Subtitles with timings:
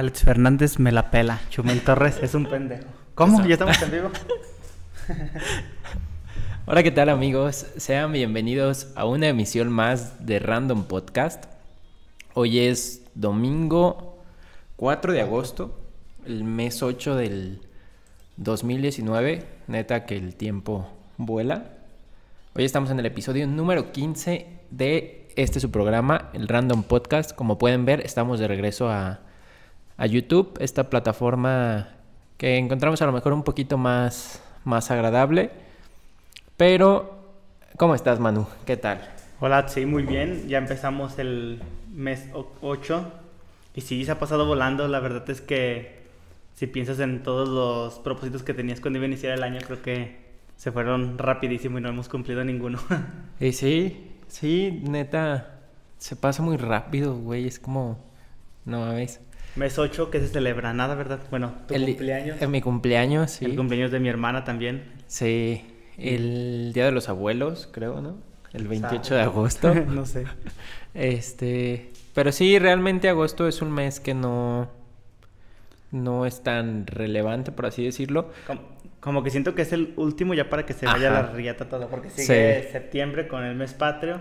[0.00, 1.42] Alex Fernández me la pela.
[1.50, 2.86] Chumel Torres es un pendejo.
[3.14, 3.44] ¿Cómo?
[3.44, 4.10] ¿Ya estamos en vivo?
[6.66, 7.66] Hola, ¿qué tal amigos?
[7.76, 11.44] Sean bienvenidos a una emisión más de Random Podcast.
[12.32, 14.24] Hoy es domingo
[14.76, 15.78] 4 de agosto,
[16.24, 17.60] el mes 8 del
[18.38, 19.44] 2019.
[19.66, 20.88] Neta que el tiempo
[21.18, 21.74] vuela.
[22.54, 27.32] Hoy estamos en el episodio número 15 de este su programa, el Random Podcast.
[27.32, 29.20] Como pueden ver, estamos de regreso a,
[30.00, 31.88] a YouTube, esta plataforma
[32.38, 35.50] que encontramos a lo mejor un poquito más, más agradable.
[36.56, 37.22] Pero,
[37.76, 38.46] ¿cómo estás, Manu?
[38.64, 39.06] ¿Qué tal?
[39.40, 40.48] Hola, sí, muy bien.
[40.48, 41.60] Ya empezamos el
[41.92, 42.30] mes
[42.62, 43.12] 8.
[43.74, 44.88] Y sí, se ha pasado volando.
[44.88, 46.00] La verdad es que
[46.54, 49.82] si piensas en todos los propósitos que tenías cuando iba a iniciar el año, creo
[49.82, 50.16] que
[50.56, 52.78] se fueron rapidísimo y no hemos cumplido ninguno.
[53.38, 55.60] Y sí, sí, neta,
[55.98, 57.46] se pasa muy rápido, güey.
[57.46, 58.02] Es como,
[58.64, 59.20] no mames.
[59.56, 60.72] Mes 8, que se celebra?
[60.72, 61.20] Nada, ¿verdad?
[61.30, 62.40] Bueno, tu El- cumpleaños.
[62.40, 63.44] En mi cumpleaños, sí.
[63.44, 64.84] El cumpleaños de mi hermana también.
[65.06, 65.64] Sí,
[65.98, 68.16] el Día de los Abuelos, creo, ¿no?
[68.52, 69.74] El 28 de agosto.
[69.86, 70.24] no sé.
[70.92, 74.68] Este, pero sí, realmente agosto es un mes que no
[75.92, 78.30] no es tan relevante, por así decirlo.
[78.46, 78.60] Como,
[79.00, 81.22] como que siento que es el último ya para que se vaya Ajá.
[81.22, 82.72] la riata todo, porque sigue Sí.
[82.72, 84.20] septiembre con el mes patrio,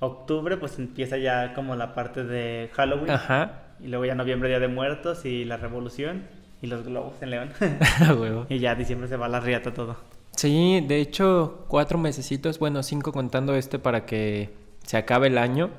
[0.00, 3.62] octubre pues empieza ya como la parte de Halloween, Ajá.
[3.80, 6.26] Y luego ya noviembre Día de Muertos y la Revolución
[6.60, 7.52] y los globos en León,
[8.48, 9.96] y ya diciembre se va la riata todo.
[10.38, 14.50] Sí, de hecho, cuatro mesecitos, bueno, cinco contando este para que
[14.86, 15.70] se acabe el año.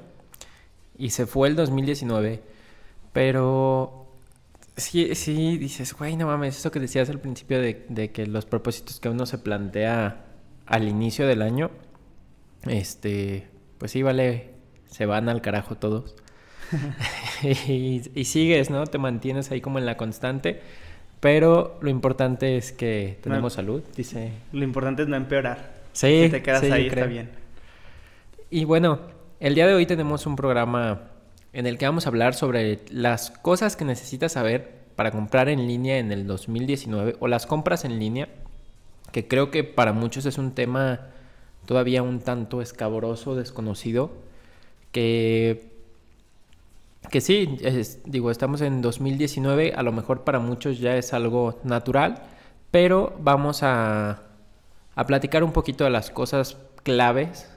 [0.98, 2.44] Y se fue el 2019.
[3.14, 4.08] Pero
[4.76, 8.46] sí, sí, dices, güey, no mames, eso que decías al principio de, de que los
[8.46, 10.26] propósitos que uno se plantea
[10.66, 11.72] al inicio del año,
[12.68, 14.56] este, pues sí, vale,
[14.88, 16.16] se van al carajo todos.
[17.44, 18.86] y, y sigues, ¿no?
[18.88, 20.62] Te mantienes ahí como en la constante.
[21.20, 24.32] Pero lo importante es que tenemos salud, dice.
[24.54, 25.74] Lo importante es no empeorar.
[25.92, 27.30] Sí, si te quedas sí, ahí está bien.
[28.50, 29.00] Y bueno,
[29.40, 31.02] el día de hoy tenemos un programa
[31.52, 35.68] en el que vamos a hablar sobre las cosas que necesitas saber para comprar en
[35.68, 38.30] línea en el 2019 o las compras en línea,
[39.12, 41.08] que creo que para muchos es un tema
[41.66, 44.12] todavía un tanto escabroso, desconocido,
[44.92, 45.69] que
[47.12, 51.60] que sí, es- digo, estamos en 2019, a lo mejor para muchos ya es algo
[51.64, 52.22] natural,
[52.72, 54.22] pero vamos a,
[54.96, 57.50] a platicar un poquito de las cosas claves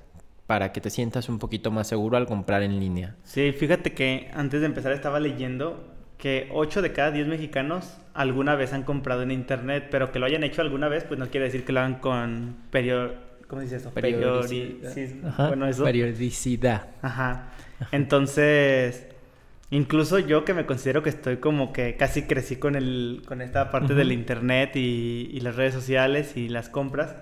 [0.46, 3.16] para que te sientas un poquito más seguro al comprar en línea.
[3.24, 5.88] Sí, fíjate que antes de empezar estaba leyendo
[6.18, 10.26] que 8 de cada 10 mexicanos alguna vez han comprado en internet, pero que lo
[10.26, 13.10] hayan hecho alguna vez, pues no quiere decir que lo hagan con period...
[13.48, 13.90] ¿Cómo se dice eso?
[13.90, 15.28] Periodicismo.
[15.28, 15.84] Ajá, Bueno, eso.
[15.84, 16.86] Periodicidad.
[17.02, 17.50] Ajá.
[17.90, 19.06] Entonces,
[19.72, 23.70] incluso yo que me considero que estoy como que casi crecí con el con esta
[23.72, 23.98] parte Ujú.
[23.98, 27.16] del internet y, y las redes sociales y las compras,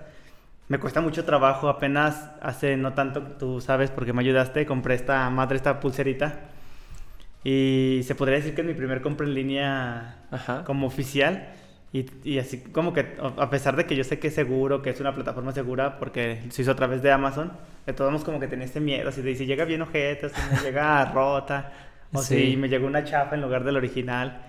[0.69, 1.69] me cuesta mucho trabajo.
[1.69, 6.51] Apenas hace no tanto, tú sabes, porque me ayudaste, compré esta madre, esta pulserita.
[7.43, 10.63] Y se podría decir que es mi primer compra en línea Ajá.
[10.63, 11.49] como oficial.
[11.93, 14.91] Y, y así como que, a pesar de que yo sé que es seguro, que
[14.91, 17.51] es una plataforma segura, porque se hizo a través de Amazon,
[17.85, 20.41] de todos modos como que tenía este miedo, así de si llega bien ojeta, si
[20.41, 21.73] me llega rota,
[22.13, 22.51] o Sí.
[22.51, 24.43] si me llegó una chapa en lugar del original.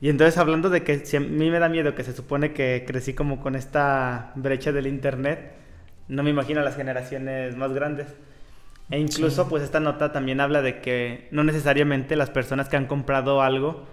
[0.00, 2.84] Y entonces hablando de que si a mí me da miedo, que se supone que
[2.86, 5.52] crecí como con esta brecha del internet,
[6.08, 8.08] no me imagino las generaciones más grandes.
[8.90, 9.48] E incluso Sí.
[9.50, 13.86] pues esta nota también habla de que no necesariamente las personas que han comprado algo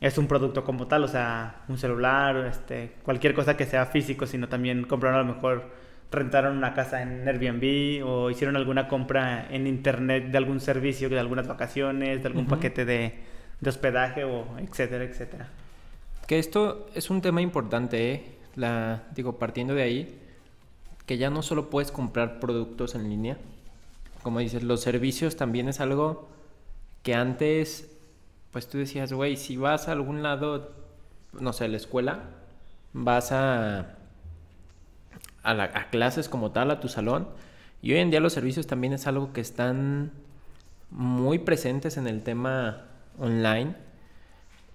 [0.00, 4.26] es un producto como tal, o sea, un celular, este, cualquier cosa que sea físico,
[4.26, 5.70] sino también compraron a lo mejor,
[6.10, 11.18] rentaron una casa en Airbnb o hicieron alguna compra en internet de algún servicio, de
[11.18, 12.54] algunas vacaciones, de algún Ujú.
[12.56, 13.14] paquete de,
[13.60, 15.48] de hospedaje o etcétera, etcétera.
[16.26, 18.34] Que esto es un tema importante, ¿eh?
[18.54, 20.18] La, digo, partiendo de ahí,
[21.06, 23.38] que ya no solo puedes comprar productos en línea,
[24.22, 26.28] como dices, los servicios también es algo
[27.02, 27.96] que antes,
[28.50, 30.72] pues tú decías, güey, si vas a algún lado,
[31.32, 32.24] no sé, la escuela,
[32.92, 33.97] vas a,
[35.50, 37.28] a, la- a clases como tal, a tu salón,
[37.82, 40.10] y hoy en día los servicios también es algo que están
[40.90, 42.86] muy presentes en el tema
[43.18, 43.74] online.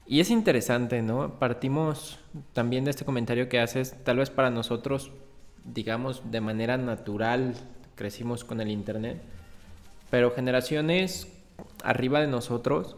[0.05, 1.39] Y es interesante, ¿no?
[1.39, 2.19] Partimos
[2.53, 5.11] también de este comentario que haces, tal vez para nosotros,
[5.63, 7.55] digamos, de manera natural,
[7.95, 9.21] crecimos con el Internet,
[10.09, 11.27] pero generaciones
[11.83, 12.97] arriba de nosotros,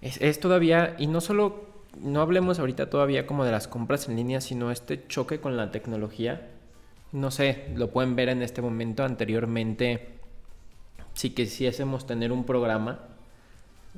[0.00, 1.66] es, es todavía, y no solo,
[2.02, 5.70] no hablemos ahorita todavía como de las compras en línea, sino este choque con la
[5.70, 6.48] tecnología.
[7.12, 10.08] No sé, lo pueden ver en este momento anteriormente,
[11.14, 13.00] si quisiésemos tener un programa,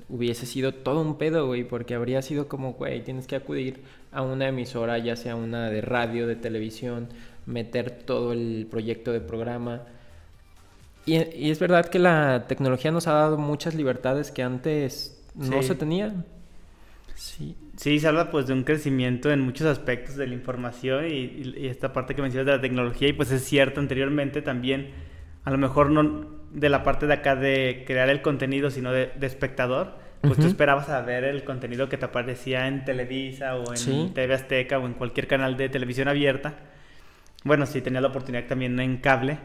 [0.08, 4.22] hubiese sido todo un pedo, güey, porque habría sido como, güey, tienes que acudir a
[4.22, 7.08] una emisora, ya sea una de radio, de televisión,
[7.46, 9.82] meter todo el proyecto de programa.
[11.06, 15.62] Y, y es verdad que la tecnología nos ha dado muchas libertades que antes no
[15.62, 15.68] Sí.
[15.68, 16.24] se tenían.
[17.18, 17.56] Sí.
[17.76, 21.54] Sí, se habla pues de un crecimiento en muchos aspectos de la información y, y-
[21.58, 24.90] y esta parte que mencionas de la tecnología y pues es cierto anteriormente también,
[25.44, 29.10] a lo mejor no de la parte de acá de crear el contenido, sino de,
[29.18, 30.48] de espectador, pues tú Ujú.
[30.48, 34.12] esperabas a ver el contenido que te aparecía en Televisa o en Sí.
[34.14, 36.54] TV Azteca o en cualquier canal de televisión abierta.
[37.44, 39.38] Bueno, sí, tenía la oportunidad también en cable,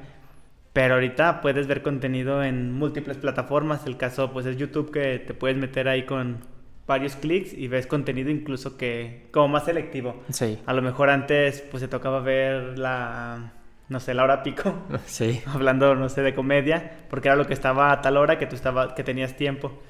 [0.73, 3.85] pero ahorita puedes ver contenido en múltiples plataformas.
[3.85, 6.39] El caso pues es YouTube que te puedes meter ahí con
[6.87, 10.21] varios clics y ves contenido incluso que como más selectivo.
[10.29, 10.59] Sí.
[10.65, 13.53] A lo mejor antes pues se tocaba ver la
[13.89, 14.73] no sé, la hora pico,
[15.05, 15.41] Sí.
[15.53, 18.55] hablando no sé de comedia, porque era lo que estaba a tal hora que tú
[18.55, 19.81] estaba que tenías tiempo.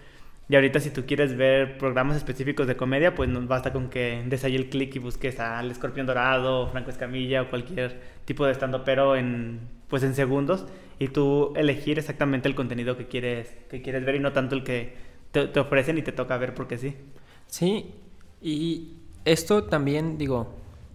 [0.49, 4.23] Y ahorita si tú quieres ver programas específicos de comedia, pues no basta con que
[4.25, 8.53] des ahí el clic y busques al Escorpión Dorado, Franco Escamilla o cualquier tipo de
[8.53, 10.65] stand pero en pues en segundos
[10.99, 14.63] y tú elegir exactamente el contenido que quieres que quieres ver y no tanto el
[14.63, 16.95] que te, te ofrecen y te toca ver porque sí.
[17.47, 17.93] Sí,
[18.41, 18.93] y
[19.25, 20.47] esto también, digo,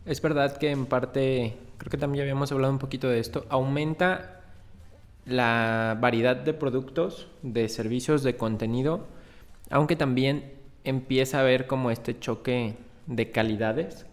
[0.07, 4.41] es verdad que en parte, creo que también habíamos hablado un poquito de esto, aumenta
[5.27, 9.07] la variedad de productos, de servicios, de contenido,
[9.71, 10.53] aunque también
[10.85, 12.77] empieza a haber como este choque
[13.07, 14.07] de calidades,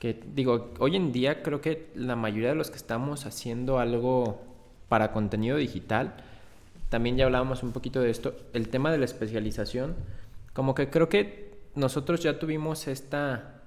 [0.00, 4.42] que digo, hoy en día creo que la mayoría de los que estamos haciendo algo
[4.88, 6.16] para contenido digital,
[6.90, 9.94] también ya hablábamos un poquito de esto, el tema de la especialización,
[10.52, 13.62] como que creo que nosotros ya tuvimos esta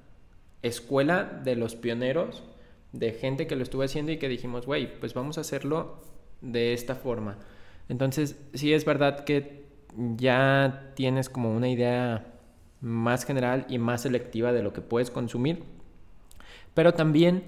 [0.61, 2.43] escuela de los pioneros,
[2.91, 6.01] de gente que lo estuvo haciendo y que dijimos, güey, pues vamos a hacerlo
[6.41, 7.37] de esta forma.
[7.89, 9.65] Entonces, sí es verdad que
[10.17, 12.25] ya tienes como una idea
[12.81, 15.63] más general y más selectiva de lo que puedes consumir,
[16.73, 17.43] pero también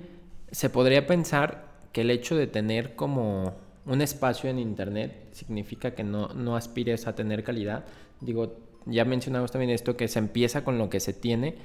[0.51, 6.03] se podría pensar que el hecho de tener como un espacio en internet significa que
[6.03, 7.85] no, no aspires a tener calidad.
[8.21, 8.55] Digo,
[8.85, 11.55] ya mencionamos también esto que se empieza con lo que se tiene,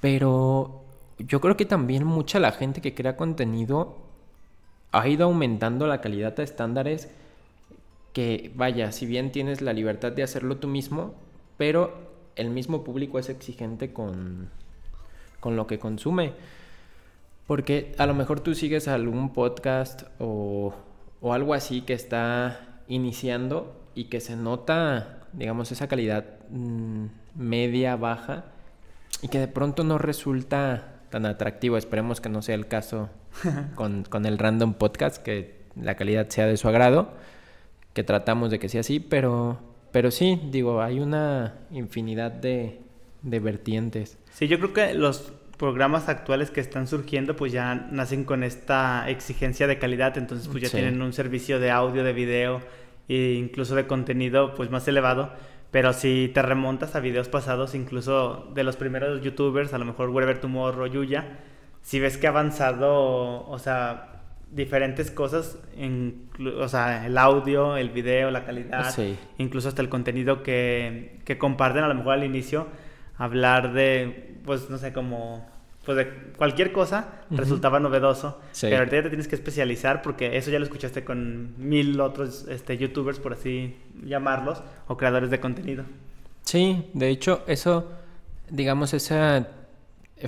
[0.00, 0.82] pero
[1.18, 3.96] yo creo que también mucha la gente que crea contenido
[4.92, 7.08] ha ido aumentando la calidad a estándares
[8.12, 11.14] que, vaya, si bien tienes la libertad de hacerlo tú mismo,
[11.56, 11.92] pero
[12.36, 14.50] el mismo público es exigente con,
[15.40, 16.32] con lo que consume.
[17.46, 20.74] Porque a lo mejor tú sigues algún podcast o,
[21.20, 27.96] o algo así que está iniciando y que se nota, digamos, esa calidad mm, media,
[27.96, 28.44] baja,
[29.22, 31.76] y que de pronto no resulta tan atractivo.
[31.76, 33.08] Esperemos que no sea el caso
[33.74, 37.10] con, con el Random Podcast, que la calidad sea de su agrado,
[37.92, 39.58] que tratamos de que sea así, pero,
[39.92, 42.80] pero sí, digo, hay una infinidad de,
[43.22, 44.18] de vertientes.
[44.32, 49.08] Sí, yo creo que los programas actuales que están surgiendo pues ya nacen con esta
[49.08, 50.76] exigencia de calidad, entonces pues ya Sí.
[50.76, 52.60] tienen un servicio de audio, de video
[53.08, 55.32] e incluso de contenido pues más elevado,
[55.70, 60.10] pero si te remontas a videos pasados, incluso de los primeros youtubers, a lo mejor
[60.10, 61.38] Wherever Tomorrow, Yuya,
[61.82, 64.12] si ves que ha avanzado, o sea,
[64.50, 65.58] diferentes cosas,
[66.60, 69.16] o sea, el audio, el video, la calidad, Sí.
[69.38, 72.66] incluso hasta el contenido que, que comparten a lo mejor al inicio,
[73.18, 75.48] hablar de, pues no sé, como,
[75.84, 78.66] pues de cualquier cosa resultaba novedoso, Sí.
[78.66, 82.46] pero ahorita ya te tienes que especializar porque eso ya lo escuchaste con mil otros
[82.48, 85.84] este, youtubers, por así llamarlos, o creadores de contenido.
[86.42, 87.90] Sí, de hecho, eso,
[88.50, 89.46] digamos, ese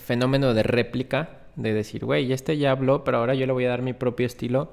[0.01, 3.69] fenómeno de réplica, de decir, güey, este ya habló, pero ahora yo le voy a
[3.71, 4.73] dar mi propio estilo,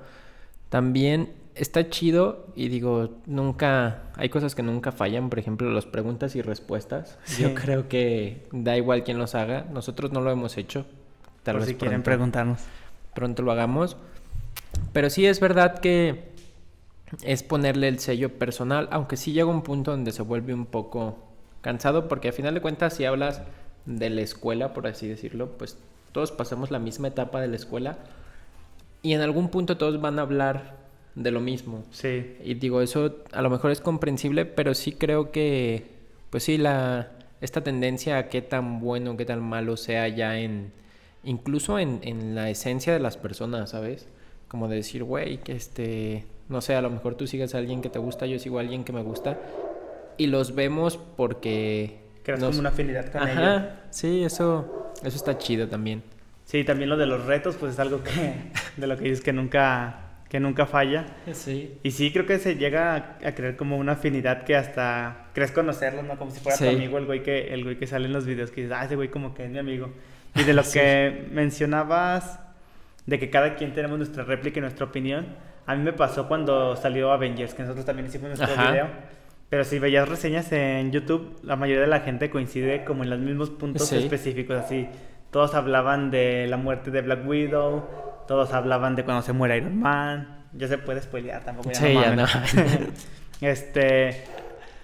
[0.69, 6.35] también está chido y digo, nunca, hay cosas que nunca fallan, por ejemplo, las preguntas
[6.35, 7.17] y respuestas.
[7.25, 7.43] Sí.
[7.43, 10.85] Yo creo que da igual quién los haga, nosotros no lo hemos hecho.
[11.43, 12.61] Tal por vez si quieren preguntarnos.
[13.13, 13.97] pronto lo hagamos.
[14.93, 16.31] Pero sí es verdad que
[17.23, 21.17] es ponerle el sello personal, aunque sí llega un punto donde se vuelve un poco
[21.61, 23.41] cansado, porque a final de cuentas si hablas
[23.85, 25.77] de la escuela, por así decirlo, pues
[26.11, 27.97] todos pasamos la misma etapa de la escuela
[29.01, 30.84] y en algún punto todos van a hablar
[31.15, 31.83] de lo mismo.
[31.91, 35.85] Sí, Y digo, eso a lo mejor es comprensible, pero sí creo que
[36.29, 40.71] pues sí, la, esta tendencia a qué tan bueno, qué tan malo sea ya en,
[41.23, 44.07] incluso en, en la esencia de las personas, ¿sabes?
[44.49, 47.81] Como de decir, güey, que este, no sé, a lo mejor tú sigues a alguien
[47.81, 49.39] que te gusta, yo sigo a alguien que me gusta,
[50.17, 51.99] y los vemos porque...
[52.23, 53.37] Creas nos- como una afinidad con ellos.
[53.37, 56.03] Ajá, sí, eso, eso está chido también.
[56.45, 58.35] Sí, también lo de los retos, pues es algo que,
[58.77, 60.04] de lo que dices que nunca,
[60.35, 61.05] que nunca falla.
[61.31, 61.77] Sí.
[61.81, 65.53] Y sí, creo que se llega a, a crear como una afinidad que hasta crees
[65.53, 66.17] conocerlo, ¿no?
[66.17, 66.65] Como si fuera Sí.
[66.65, 68.83] tu amigo, el güey, que, el güey que sale en los videos, que dices, ah,
[68.83, 69.93] ese güey como que es mi amigo.
[70.35, 70.77] Y de lo Sí.
[70.77, 72.41] que mencionabas,
[73.05, 75.25] de que cada quien tenemos nuestra réplica y nuestra opinión,
[75.65, 78.71] a mí me pasó cuando salió Avengers, que nosotros también hicimos nuestro Ajá.
[78.71, 78.87] video.
[79.49, 83.19] Pero si veías reseñas en YouTube, la mayoría de la gente coincide como en los
[83.19, 83.95] mismos puntos Sí.
[83.99, 84.89] específicos, así.
[85.31, 87.87] Todos hablaban de la muerte de Black Widow,
[88.27, 90.43] todos hablaban de cuando se muere Iron Man.
[90.53, 92.25] Ya se puede spoilear, tampoco ya Sí, no ya no.
[93.41, 94.23] este,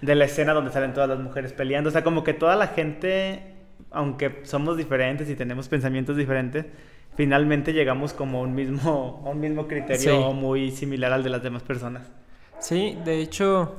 [0.00, 1.88] de la escena donde salen todas las mujeres peleando.
[1.88, 3.42] O sea, como que toda la gente,
[3.90, 6.66] aunque somos diferentes y tenemos pensamientos diferentes,
[7.16, 10.34] finalmente llegamos como a un mismo, a un mismo criterio Sí.
[10.34, 12.10] muy similar al de las demás personas.
[12.58, 13.74] Sí, de hecho,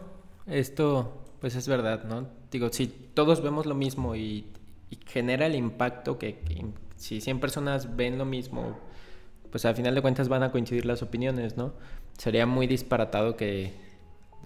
[0.48, 2.28] esto pues es verdad, ¿no?
[2.52, 4.48] Digo, si todos vemos lo mismo y,
[4.90, 6.66] y genera el impacto que, que
[6.96, 8.78] si 100 personas ven lo mismo,
[9.54, 11.74] pues al final de cuentas van a coincidir las opiniones, ¿no?
[12.18, 13.72] Sería muy disparatado que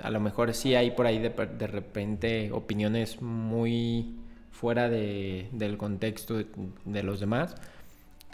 [0.01, 4.17] a lo mejor sí hay por ahí de, de repente opiniones muy
[4.51, 6.47] fuera de, del contexto de,
[6.83, 7.55] de los demás,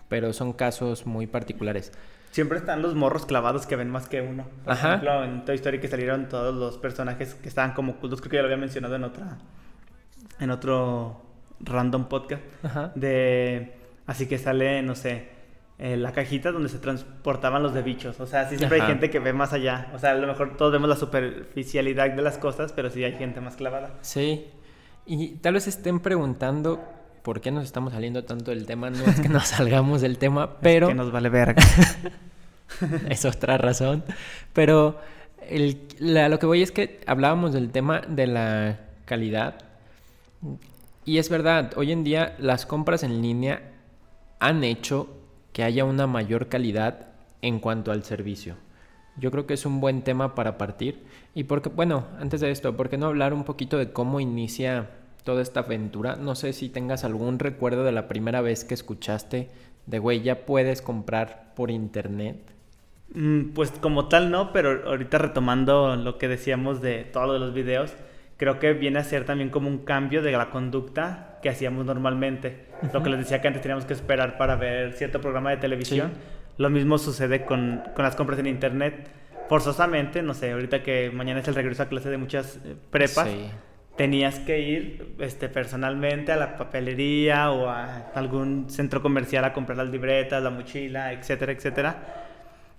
[0.10, 1.92] pero son casos muy particulares.
[2.32, 4.48] Siempre están los morros clavados que ven más que uno.
[4.64, 4.88] Por Ajá.
[4.96, 8.38] ejemplo, en Toy Story que salieron todos los personajes que estaban como ocultos, creo que
[8.38, 9.38] ya lo había mencionado en otra
[10.40, 11.22] en otro
[11.60, 12.92] random podcast Ajá.
[12.96, 13.76] de
[14.08, 15.33] así que sale, no sé,
[15.80, 18.20] eh, la cajita donde se transportaban los de bichos.
[18.20, 18.88] O sea, sí siempre Ajá.
[18.88, 19.92] hay gente que ve más allá.
[19.96, 23.14] O sea, a lo mejor todos vemos la superficialidad de las cosas, pero sí hay
[23.14, 23.92] gente más clavada.
[24.02, 24.46] Sí,
[25.06, 26.82] y tal vez estén preguntando
[27.24, 28.90] por qué nos estamos saliendo tanto del tema.
[28.90, 31.62] No es que nos salgamos del tema, pero Que nos vale verga.
[33.10, 34.04] es otra razón.
[34.54, 35.00] Pero
[35.50, 39.56] el, la- lo que voy es que hablábamos del tema de la calidad.
[41.06, 43.72] Y es verdad, hoy en día las compras en línea
[44.40, 45.10] han hecho
[45.54, 47.08] que haya una mayor calidad
[47.42, 48.56] en cuanto al servicio.
[49.16, 51.04] Yo creo que es un buen tema para partir.
[51.36, 54.90] Y porque, bueno, antes de esto, ¿por qué no hablar un poquito de cómo inicia
[55.24, 56.16] toda esta aventura?
[56.16, 59.50] No sé si tengas algún recuerdo de la primera vez que escuchaste
[59.86, 62.38] de, güey, ya puedes comprar por internet.
[63.14, 67.40] Mm, Pues como tal no, pero ahorita retomando lo que decíamos de todo lo de
[67.40, 67.94] los videos,
[68.38, 72.66] creo que viene a ser también como un cambio de la conducta que hacíamos normalmente.
[72.94, 76.12] Lo que les decía que antes teníamos que esperar para ver cierto programa de televisión.
[76.14, 76.20] Sí.
[76.58, 79.08] Lo mismo sucede con, con las compras en internet.
[79.50, 83.28] Forzosamente, no sé, ahorita que mañana es el regreso a clase de muchas eh, prepas,
[83.28, 83.50] Sí.
[83.98, 89.78] tenías que ir este, personalmente a la papelería o a algún centro comercial a comprar
[89.78, 92.23] las libretas, la mochila, etcétera, etcétera.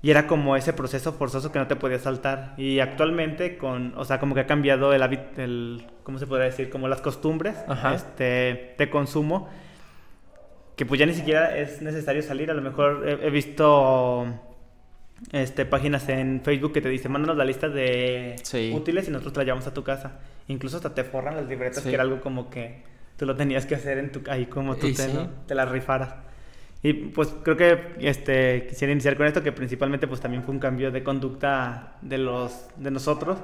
[0.05, 2.53] Y era como ese proceso forzoso que no te podías saltar.
[2.59, 6.45] Y actualmente, con, o sea, como que ha cambiado el hábito, el, ¿cómo se podría
[6.45, 6.69] decir?
[6.69, 7.95] Como las costumbres Ajá.
[7.95, 9.49] este, de consumo.
[10.77, 12.51] Que pues ya ni siquiera es necesario salir.
[12.51, 14.27] A lo mejor he, he visto
[15.33, 18.73] este, páginas en Facebook que te dicen, mándanos la lista de Sí.
[18.77, 20.19] útiles y nosotros te la llevamos a tu casa.
[20.49, 21.89] Incluso hasta te forran las libretas, Sí.
[21.89, 22.83] que era algo como que
[23.17, 25.13] tú lo tenías que hacer en tu, ahí como tú te, sí.
[25.15, 25.31] ¿no?
[25.47, 26.15] te las rifaras.
[26.85, 30.61] Y pues creo que este, quisiera iniciar con esto, que principalmente pues también fue un
[30.61, 33.39] cambio de conducta de, los, de nosotros.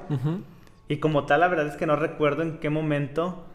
[0.87, 3.47] Y como tal, la verdad es que no recuerdo en qué momento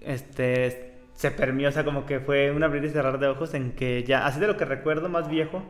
[0.00, 3.72] este, se permió, o sea, como que fue un abrir y cerrar de ojos en
[3.72, 5.64] que ya, así de lo que recuerdo más viejo,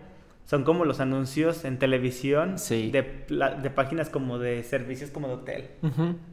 [0.50, 2.90] son como los anuncios en televisión Sí.
[2.90, 3.24] de,
[3.62, 5.70] de páginas como de servicios como de hotel.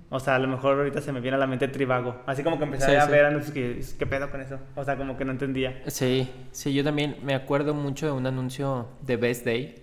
[0.09, 2.15] O sea, a lo mejor ahorita se me viene a la mente Trivago.
[2.25, 3.12] Así como que empecé Sí, a sí.
[3.12, 4.57] ver anuncios que, ¿qué pedo con eso?
[4.75, 5.83] O sea, como que no entendía.
[5.86, 9.75] Sí, sí, yo también me acuerdo mucho de un anuncio de Best Day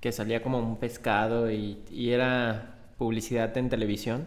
[0.00, 4.26] que salía como un pescado y, y era publicidad en televisión.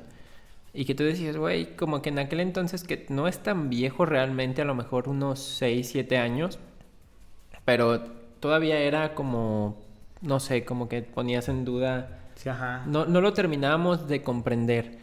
[0.73, 4.05] Y que tú decías, güey, como que en aquel entonces que no es tan viejo
[4.05, 6.57] realmente, a lo mejor unos 6, 7 años,
[7.65, 9.75] pero todavía era como,
[10.21, 12.83] no sé, como que ponías en duda Sí, ajá.
[12.85, 14.99] no, no lo terminábamos de comprender.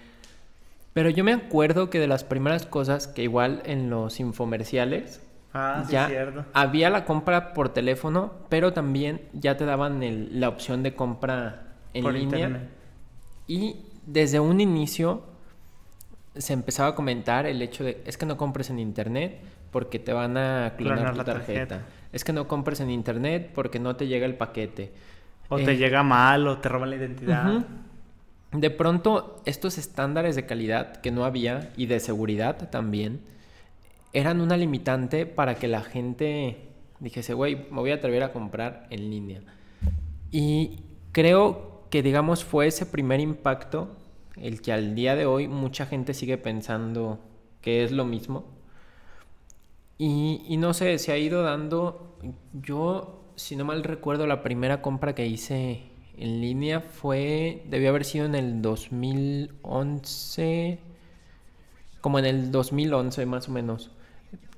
[0.92, 5.20] Pero yo me acuerdo que de las primeras cosas que igual en los infomerciales
[5.52, 6.44] Ah, sí, ya cierto.
[6.54, 11.64] había la compra por teléfono, pero también ya te daban el- la opción de compra
[11.94, 12.38] en Por línea.
[12.46, 12.68] internet.
[13.48, 15.24] Y desde un inicio
[16.36, 19.40] se empezaba a comentar el hecho de es que no compres en internet
[19.72, 21.66] porque te van a clonar Clonar tu la tarjeta.
[21.68, 22.01] tarjeta.
[22.12, 24.92] Es que no compres en internet porque no te llega el paquete.
[25.48, 27.64] O te Eh, llega mal o te roban la identidad.
[28.52, 33.22] De pronto estos estándares de calidad que no había y de seguridad también
[34.12, 36.68] eran una limitante para que la gente
[37.00, 39.40] dijese, güey, me voy a atrever a comprar en línea.
[40.30, 40.80] Y
[41.12, 43.96] creo que, digamos, fue ese primer impacto
[44.36, 47.20] el que al día de hoy mucha gente sigue pensando
[47.60, 48.46] que es lo mismo.
[50.04, 52.16] Y, y no sé, se ha ido dando,
[52.54, 55.84] yo, si no mal recuerdo, la primera compra que hice
[56.16, 60.80] en línea fue, debió haber sido en el 2011,
[62.00, 63.92] como en el 2011 más o menos.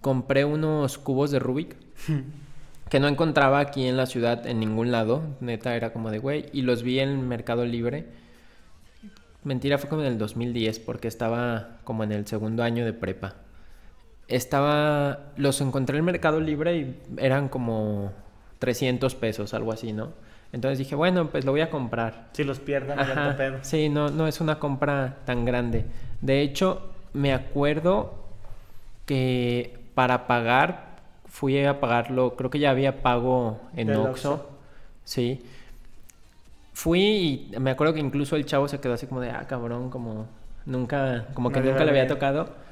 [0.00, 1.76] Compré unos cubos de Rubik
[2.88, 6.46] que no encontraba aquí en la ciudad en ningún lado, neta era como de güey,
[6.54, 8.06] y los vi en Mercado Libre.
[9.42, 13.43] Mentira, fue como en el 2010 porque estaba como en el segundo año de prepa.
[14.28, 18.12] Estaba, los encontré en Mercado Libre y eran como
[18.58, 20.12] 300 pesos, algo así, ¿no?
[20.52, 22.28] Entonces dije, bueno, pues lo voy a comprar.
[22.32, 23.58] Si los pierdan, Ajá, pedo.
[23.62, 25.84] Sí, no, no es una compra tan grande.
[26.20, 28.14] De hecho, me acuerdo
[29.04, 30.94] que para pagar,
[31.26, 34.32] fui a pagarlo, creo que ya había pago en Oxxo.
[34.34, 34.48] Oxxo.
[35.04, 35.42] Sí.
[36.72, 39.90] Fui y me acuerdo que incluso el chavo se quedó así como de, ah, cabrón,
[39.90, 40.26] como
[40.66, 42.63] nunca, como que No nunca le había- tocado.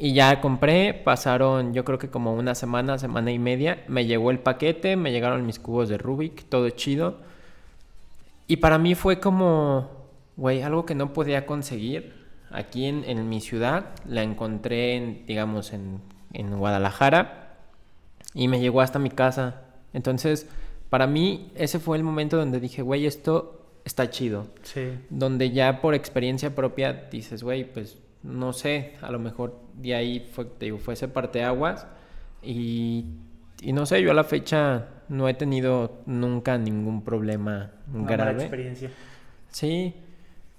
[0.00, 4.30] Y ya compré, pasaron yo creo que como una semana, semana y media, me llegó
[4.30, 7.18] el paquete, me llegaron mis cubos de Rubik, todo chido.
[8.46, 9.90] Y para mí fue como,
[10.36, 12.14] güey, algo que no podía conseguir
[12.50, 13.86] aquí en, en mi ciudad.
[14.06, 16.00] La encontré, en, digamos, en,
[16.32, 17.56] en Guadalajara
[18.34, 19.62] y me llegó hasta mi casa.
[19.92, 20.46] Entonces,
[20.90, 24.46] para mí, ese fue el momento donde dije, güey, esto está chido.
[24.62, 24.92] Sí.
[25.10, 30.28] Donde ya por experiencia propia dices, güey, pues no sé, a lo mejor de ahí
[30.32, 31.86] fue, te digo, fue ese parteaguas.
[32.42, 33.04] Y,
[33.62, 38.16] y no sé, yo a la fecha no he tenido nunca ningún problema Una mala
[38.16, 38.42] grave.
[38.42, 38.90] experiencia.
[39.50, 39.94] Sí,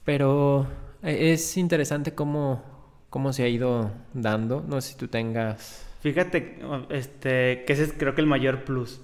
[0.04, 0.68] pero
[1.04, 2.62] e- es interesante cómo,
[3.10, 4.64] cómo se ha ido dando.
[4.68, 5.86] No sé si tú tengas.
[6.02, 9.02] Fíjate, este, que ese es creo que el mayor plus.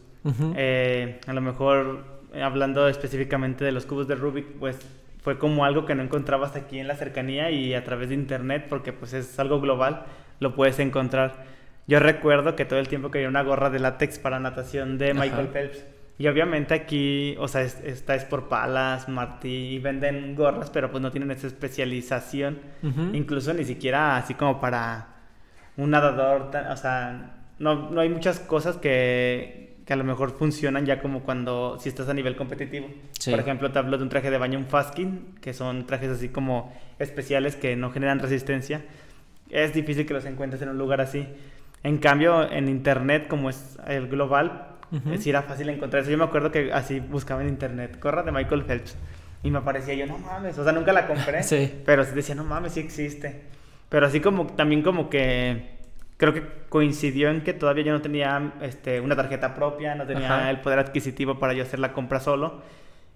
[0.56, 2.04] Eh, a lo mejor,
[2.42, 4.78] hablando específicamente de los cubos de Rubik, pues
[5.26, 8.68] fue como algo que no encontrabas aquí en la cercanía y a través de internet,
[8.70, 10.04] porque pues es algo global,
[10.40, 11.44] lo puedes encontrar.
[11.88, 15.46] Yo recuerdo que todo el tiempo quería una gorra de látex para natación de Michael
[15.46, 15.52] Ajá.
[15.52, 15.84] Phelps.
[16.20, 20.92] Y obviamente aquí, o sea, es- está es por Palas, Martí, y venden gorras, pero
[20.92, 22.60] pues no tienen esa especialización.
[22.84, 23.10] Ujú.
[23.14, 25.08] Incluso ni siquiera así como para
[25.76, 30.32] un nadador, tan- o sea, no, no hay muchas cosas que, que a lo mejor
[30.32, 32.88] funcionan ya como cuando, si estás a nivel competitivo.
[33.20, 33.30] Sí.
[33.32, 36.30] Por ejemplo, te hablo de un traje de baño, un Faskin, que son trajes así
[36.30, 38.82] como especiales que no generan resistencia.
[39.50, 41.28] Es difícil que los encuentres en un lugar así.
[41.84, 45.14] En cambio, en internet, como es el global, Ujú.
[45.14, 46.10] eh, sí era fácil encontrar eso.
[46.12, 48.98] Yo me acuerdo que así buscaba en internet, gorra de Michael Phelps.
[49.44, 51.44] Y me aparecía yo, no mames, o sea, nunca la compré.
[51.44, 51.72] Sí.
[51.86, 53.44] Pero decía, no mames, sí existe.
[53.90, 55.75] Pero así como, también como que,
[56.18, 60.34] creo que coincidió en que todavía yo no tenía este, una tarjeta propia, no tenía
[60.38, 60.50] Ajá.
[60.50, 62.62] el poder adquisitivo para yo hacer la compra solo.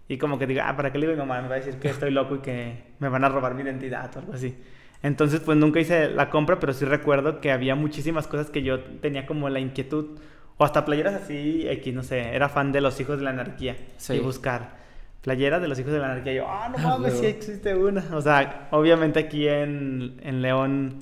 [0.08, 1.42] Y como que diga, ah, ¿para qué le digo a mi mamá?
[1.44, 4.10] Me va a decir que estoy loco y que me van a robar mi identidad
[4.16, 4.58] o algo así.
[5.04, 8.80] Entonces, pues nunca hice la compra, pero sí recuerdo que había muchísimas cosas que yo
[8.82, 10.18] tenía como la inquietud.
[10.58, 13.78] O hasta playeras así, X, no sé, era fan de los hijos de la anarquía.
[13.98, 14.16] Sí.
[14.16, 14.78] Y buscar
[15.22, 16.34] playeras de los hijos de la anarquía.
[16.34, 18.04] Yo, ah, no Ah, mames, sí existe una.
[18.14, 20.96] O sea, obviamente aquí en, en León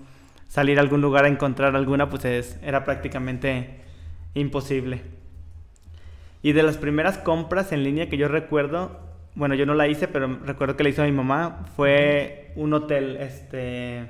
[0.48, 3.82] salir a algún lugar a encontrar alguna, pues es, era prácticamente
[4.34, 5.02] imposible.
[6.42, 9.00] Y de las primeras compras en línea que yo recuerdo,
[9.36, 13.18] bueno, yo no la hice, pero recuerdo que la hizo mi mamá, fue un hotel,
[13.18, 14.08] este,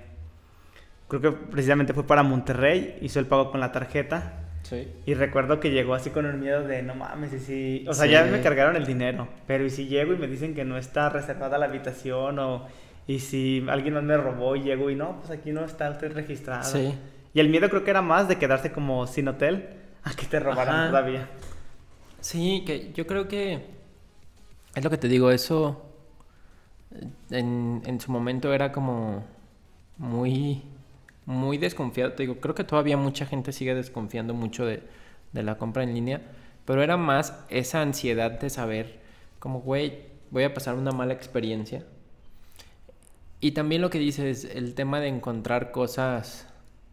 [1.08, 4.43] creo que precisamente fue para Monterrey, hizo el pago con la tarjeta.
[4.63, 4.86] Sí.
[5.06, 7.86] Y recuerdo que llegó así con el miedo de, no mames, y si...
[7.88, 8.12] O sea, Sí.
[8.12, 11.10] ya me cargaron el dinero, pero ¿y si llego y me dicen que no está
[11.10, 12.38] reservada la habitación?
[12.39, 12.67] O,
[13.08, 16.13] ¿y si alguien más me robó y llego y no, pues aquí no está usted
[16.13, 16.63] registrado?
[16.63, 16.93] Sí.
[17.34, 19.70] Y el miedo creo que era más de quedarse como sin hotel
[20.04, 20.88] a que te robaran Ajá.
[20.88, 21.30] todavía.
[22.20, 23.65] Sí, que yo creo que
[24.76, 25.86] es lo que te digo, eso
[26.91, 29.24] eh, en, en su momento era como
[29.98, 30.63] muy,
[31.26, 32.13] muy desconfiado.
[32.13, 34.84] Te digo, creo que todavía mucha gente sigue desconfiando mucho de,
[35.34, 36.22] de la compra en línea,
[36.65, 39.00] pero era más esa ansiedad de saber,
[39.39, 40.00] como, güey,
[40.32, 41.86] voy a pasar una mala experiencia.
[43.39, 46.47] Y también lo que dices, el tema de encontrar cosas,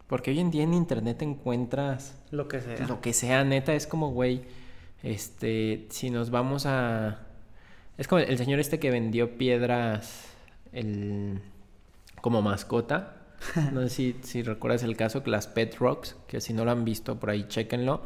[0.07, 2.87] porque hoy en día en internet encuentras Lo que sea.
[2.87, 4.43] lo que sea, neta, es como, güey,
[5.01, 7.19] este, si nos vamos a...
[7.97, 10.25] Es como el señor este que vendió piedras
[10.71, 11.41] el...
[12.21, 13.21] como mascota.
[13.73, 16.71] No sé si, si recuerdas el caso, que las Pet Rocks, que si no lo
[16.71, 18.01] han visto por ahí, chéquenlo.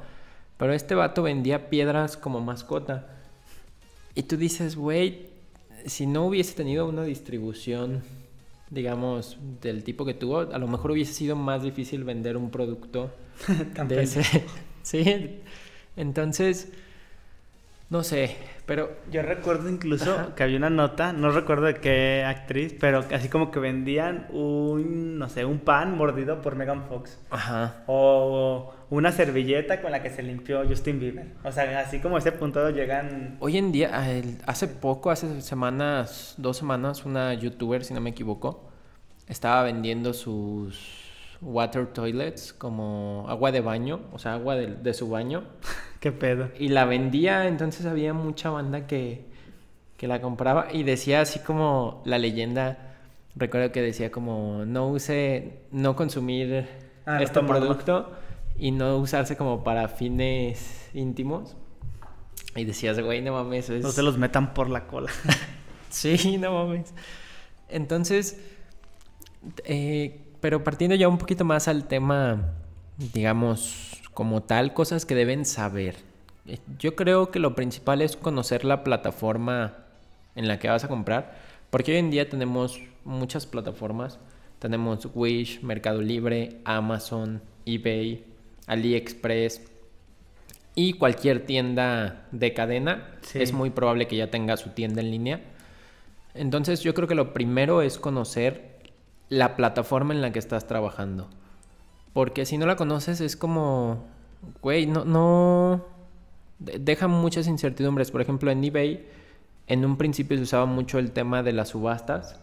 [0.57, 3.07] Pero este vato vendía piedras como mascota.
[4.15, 5.29] Y tú dices, güey,
[5.85, 8.03] si no hubiese tenido una distribución,
[8.69, 13.11] digamos, del tipo que tuvo, a lo mejor hubiese sido más difícil vender un producto
[13.87, 14.45] de ese.
[14.83, 15.41] sí.
[15.95, 16.71] Entonces,
[17.89, 20.35] no sé, pero Yo recuerdo incluso Ajá.
[20.35, 25.17] que había una nota, no recuerdo de qué actriz, pero así como que vendían un,
[25.17, 27.19] no sé, un pan mordido por Megan Fox.
[27.31, 27.83] ajá.
[27.87, 31.27] O una servilleta con la que se limpió Justin Bieber.
[31.43, 33.37] O sea, así como a ese punto llegan...
[33.39, 38.09] Hoy en día, el- hace poco, hace semanas, dos semanas, una youtuber, si no me
[38.09, 38.69] equivoco,
[39.27, 41.07] estaba vendiendo sus
[41.41, 45.43] water toilets como agua de baño, o sea, agua de, de su baño,
[45.99, 46.49] ¿Qué pedo?
[46.57, 49.25] y la vendía, entonces había mucha banda que,
[49.97, 52.95] que la compraba y decía así como la leyenda,
[53.35, 56.65] recuerdo que decía como no use, no consumir
[57.05, 58.11] Ah, este producto
[58.59, 61.55] y no usarse como para fines íntimos.
[62.55, 63.81] Y decías, güey, no mames, es...
[63.81, 65.11] No se los metan por la cola.
[65.89, 66.93] Sí, no mames.
[67.67, 68.39] Entonces,
[69.63, 72.53] eh, pero partiendo ya un poquito más al tema,
[73.13, 75.95] digamos, como tal, cosas que deben saber.
[76.45, 79.77] Eh, Yo creo que lo principal es conocer la plataforma
[80.35, 81.39] en la que vas a comprar,
[81.71, 84.19] porque hoy en día tenemos muchas plataformas.
[84.59, 88.25] Tenemos Wish, Mercado Libre, Amazon, eBay,
[88.69, 89.61] AliExpress
[90.75, 93.15] y cualquier tienda de cadena.
[93.21, 93.41] Sí.
[93.41, 95.41] Es muy probable que ya tenga su tienda en línea.
[96.33, 98.79] Entonces yo creo que lo primero es conocer
[99.27, 101.29] la plataforma en la que estás trabajando.
[102.13, 104.05] Porque si no la conoces es como,
[104.61, 105.85] güey, no, no,
[106.59, 108.09] de- deja muchas incertidumbres.
[108.11, 109.05] Por ejemplo, en eBay,
[109.67, 112.39] en un principio se usaba mucho el tema de las subastas.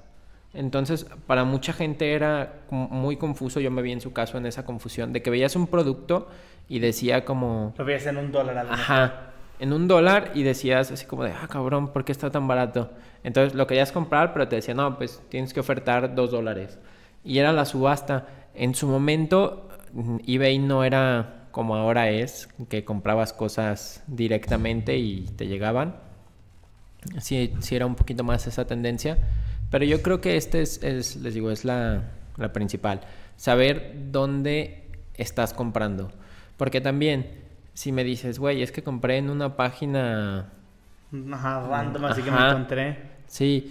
[0.57, 4.65] Entonces, para mucha gente era muy confuso, yo me vi en su caso en esa
[4.65, 6.29] confusión, de que veías un producto
[6.67, 8.71] y decía como, Lo veías en un dólar al.
[8.71, 9.33] Ajá.
[9.59, 12.91] En un dólar y decías así como de, ah, cabrón, ¿por qué está tan barato?
[13.23, 16.79] Entonces lo querías comprar, pero te decía, no, pues tienes que ofertar dos dólares.
[17.25, 18.27] Y era la subasta.
[18.55, 25.23] En su momento, mm, eBay no era como ahora es, que comprabas cosas directamente y
[25.37, 25.97] te llegaban.
[27.19, 29.19] Sí, sí era un poquito más esa tendencia.
[29.77, 32.05] Pero yo creo que este es, es, les digo, es la,
[32.39, 33.03] la principal.
[33.37, 36.11] Saber dónde estás comprando.
[36.57, 37.43] Porque también,
[37.75, 40.51] si me dices, güey, es que compré en una página
[41.31, 42.97] Ajá, random, así que me encontré.
[43.27, 43.71] Sí,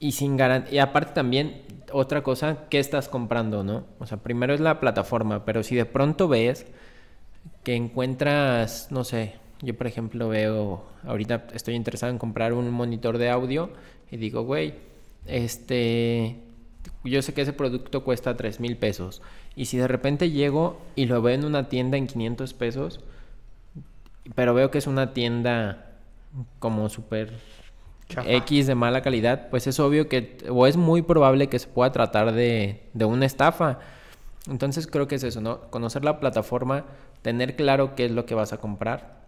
[0.00, 0.74] y sin garantía.
[0.74, 3.84] Y aparte también, otra cosa, ¿qué estás comprando, no?
[4.00, 6.66] O sea, primero es la plataforma, pero si de pronto ves
[7.62, 13.18] que encuentras, no sé, yo por ejemplo veo, ahorita estoy interesado en comprar un monitor
[13.18, 13.70] de audio
[14.10, 14.90] y digo, güey,
[15.26, 16.36] este,
[17.04, 19.22] yo sé que ese producto cuesta 3 mil pesos.
[19.56, 23.00] Y si de repente llego y lo veo en una tienda en 500 pesos,
[24.34, 25.92] pero veo que es una tienda
[26.58, 27.32] como súper.
[28.26, 31.92] X de mala calidad, pues es obvio que, o es muy probable que se pueda
[31.92, 33.78] tratar de, de una estafa.
[34.48, 35.62] Entonces creo que es eso, ¿no?
[35.70, 36.84] Conocer la plataforma,
[37.22, 39.21] tener claro qué es lo que vas a comprar.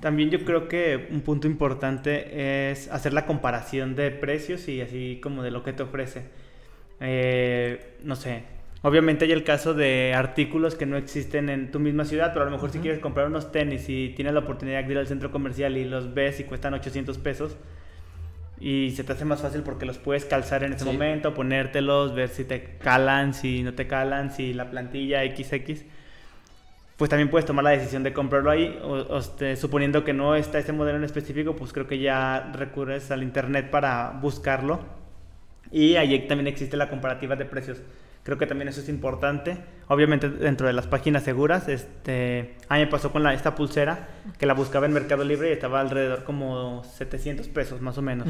[0.00, 5.18] También yo creo que un punto importante es hacer la comparación de precios y así
[5.22, 6.22] como de lo que te ofrece.
[7.00, 8.42] Eh, no sé,
[8.82, 12.44] obviamente hay el caso de artículos que no existen en tu misma ciudad, pero a
[12.46, 15.30] lo mejor si quieres comprar unos tenis y tienes la oportunidad de ir al centro
[15.30, 17.56] comercial y los ves y cuestan 800 pesos
[18.60, 20.90] y se te hace más fácil porque los puedes calzar en ese Sí.
[20.90, 25.84] momento, ponértelos, ver si te calan, si no te calan, si la plantilla XX
[26.96, 30.34] pues también puedes tomar la decisión de comprarlo ahí, o, o, este, suponiendo que no
[30.36, 34.80] está ese modelo en específico, pues creo que ya recurres al internet para buscarlo.
[35.72, 37.82] Y ahí también existe la comparativa de precios.
[38.22, 39.58] Creo que también eso es importante.
[39.88, 44.08] Obviamente dentro de las páginas seguras, este, a mí me pasó con la, esta pulsera,
[44.38, 48.28] que la buscaba en Mercado Libre y estaba alrededor como 700 pesos más o menos.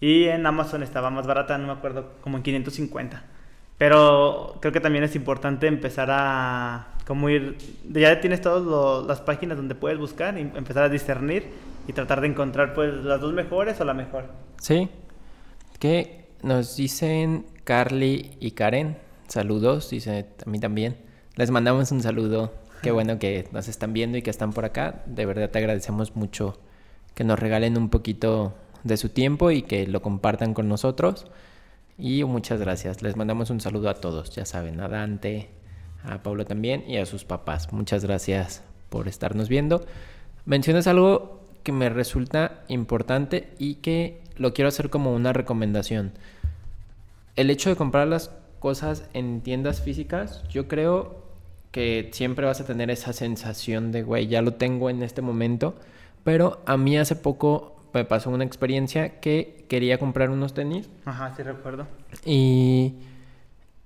[0.00, 3.24] Y en Amazon estaba más barata, no me acuerdo, como en 550.
[3.78, 7.56] Pero creo que también es importante empezar a como ir,
[7.88, 11.46] ya tienes todas las páginas donde puedes buscar y empezar a discernir
[11.86, 14.24] y tratar de encontrar pues las dos mejores o la mejor.
[14.60, 14.88] Sí.
[15.78, 18.96] Que nos dicen Carly y Karen.
[19.28, 20.96] Saludos, dice a mí también.
[21.36, 22.52] Les mandamos un saludo.
[22.82, 25.02] Qué bueno que nos están viendo y que están por acá.
[25.06, 26.58] De verdad te agradecemos mucho
[27.14, 31.26] que nos regalen un poquito de su tiempo y que lo compartan con nosotros.
[31.98, 33.00] Y muchas gracias.
[33.00, 35.50] Les mandamos un saludo a todos, ya saben, a Dante,
[36.04, 37.72] a Pablo también y a sus papás.
[37.72, 39.84] Muchas gracias por estarnos viendo.
[40.44, 46.12] Mencionas algo que me resulta importante y que lo quiero hacer como una recomendación.
[47.34, 48.30] El hecho de comprar las
[48.60, 51.24] cosas en tiendas físicas, yo creo
[51.72, 55.74] que siempre vas a tener esa sensación de, güey, ya lo tengo en este momento.
[56.24, 61.34] Pero a mí hace poco me pasó una experiencia que quería comprar unos tenis Ajá,
[61.36, 61.86] sí recuerdo.
[62.24, 62.94] y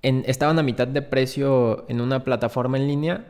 [0.03, 3.25] en- estaban a mitad de precio en una plataforma en línea.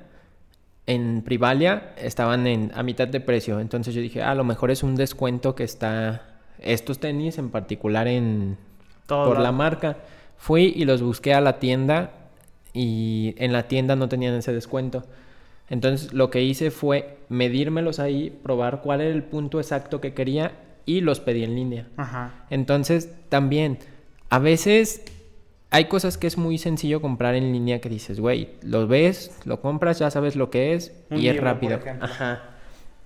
[0.87, 3.61] En Privalia estaban en, a mitad de precio.
[3.61, 6.27] Entonces yo dije, "Ah, a lo mejor es un descuento que está
[6.59, 8.57] estos tenis en particular en
[9.07, 9.97] Todo por la marca.
[10.37, 12.11] Fui y los busqué a la tienda
[12.73, 15.05] y en la tienda no tenían ese descuento.
[15.69, 20.53] Entonces lo que hice fue medírmelos ahí, probar cuál era el punto exacto que quería
[20.87, 21.87] y los pedí en línea.
[21.97, 22.47] Ajá.
[22.51, 23.79] Entonces, también,
[24.31, 25.05] a veces
[25.71, 29.61] hay cosas que es muy sencillo comprar en línea que dices, güey, lo ves, lo
[29.61, 31.79] compras, ya sabes lo que es Un y es libro, rápido.
[32.01, 32.43] Ajá.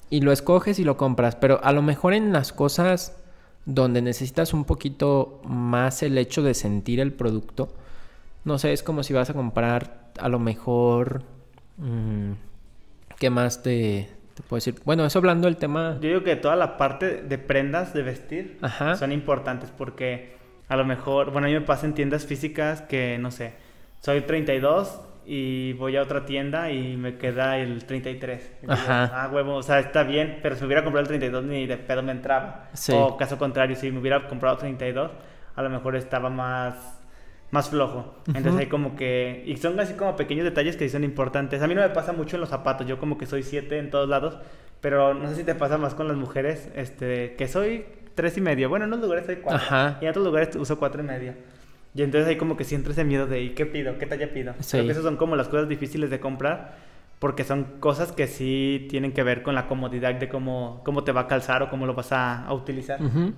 [0.09, 3.21] Y lo escoges y lo compras, pero a lo mejor en las cosas
[3.67, 7.69] donde necesitas un poquito más el hecho de sentir el producto,
[8.45, 11.23] no sé, es como si vas a comprar a lo mejor...
[11.79, 12.33] mm,
[13.19, 14.75] ¿Qué más te, te puedo decir?
[14.85, 15.99] Bueno, eso hablando del tema...
[16.01, 18.97] Yo digo que toda la parte de prendas de vestir Ajá.
[18.97, 20.35] son importantes porque
[20.69, 23.55] a lo mejor, bueno, a mí me pasa en tiendas físicas que, no sé,
[24.01, 28.53] soy 32 y voy a otra tienda y me queda el 33.
[28.59, 29.11] Y digo, Ajá.
[29.13, 31.77] Ah, huevo, o sea, está bien, pero si me hubiera comprado el 32 ni de
[31.77, 32.69] pedo me entraba.
[32.73, 32.93] Sí.
[32.95, 35.11] O caso contrario, si me hubiera comprado 32,
[35.55, 37.01] a lo mejor estaba más
[37.55, 38.17] más flojo.
[38.27, 39.45] Entonces hay como que...
[39.47, 41.63] Y son así como pequeños detalles que sí son importantes.
[41.63, 42.85] A mí no me pasa mucho en los zapatos.
[42.85, 44.37] Yo como que soy 7 en todos lados.
[44.81, 46.69] Pero no sé si te pasa más con las mujeres.
[46.75, 48.69] Este, que soy tres y medio.
[48.69, 49.57] Bueno, en unos lugares soy 4.
[49.57, 49.99] Ajá.
[50.01, 51.35] Y en otros lugares uso cuatro y medio.
[51.95, 53.99] Y entonces hay como que siempre ese miedo de ¿y qué pido?
[53.99, 54.55] ¿Qué talla pido?
[54.61, 54.73] Sí.
[54.73, 56.77] Creo que esas son como las cosas difíciles de comprar.
[57.21, 61.13] Porque son cosas que sí tienen que ver con la comodidad de cómo, cómo te
[61.13, 63.03] va a calzar o cómo lo vas a, a utilizar.
[63.03, 63.33] Ujú.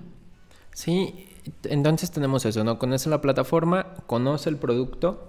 [0.73, 1.29] Sí,
[1.65, 2.79] entonces tenemos eso, ¿no?
[2.79, 5.29] Conoce la plataforma, conoce el producto,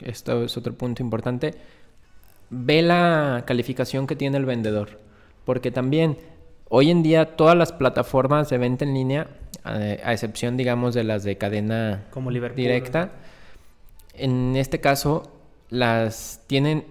[0.00, 1.54] esto es otro punto importante,
[2.50, 4.98] ve la calificación que tiene el vendedor,
[5.44, 6.16] porque también
[6.70, 9.26] hoy en día todas las plataformas de venta en línea,
[9.66, 12.56] eh, a excepción digamos de las de cadena Como Liverpool.
[12.56, 13.10] directa,
[14.14, 15.30] en este caso
[15.68, 16.84] las tienen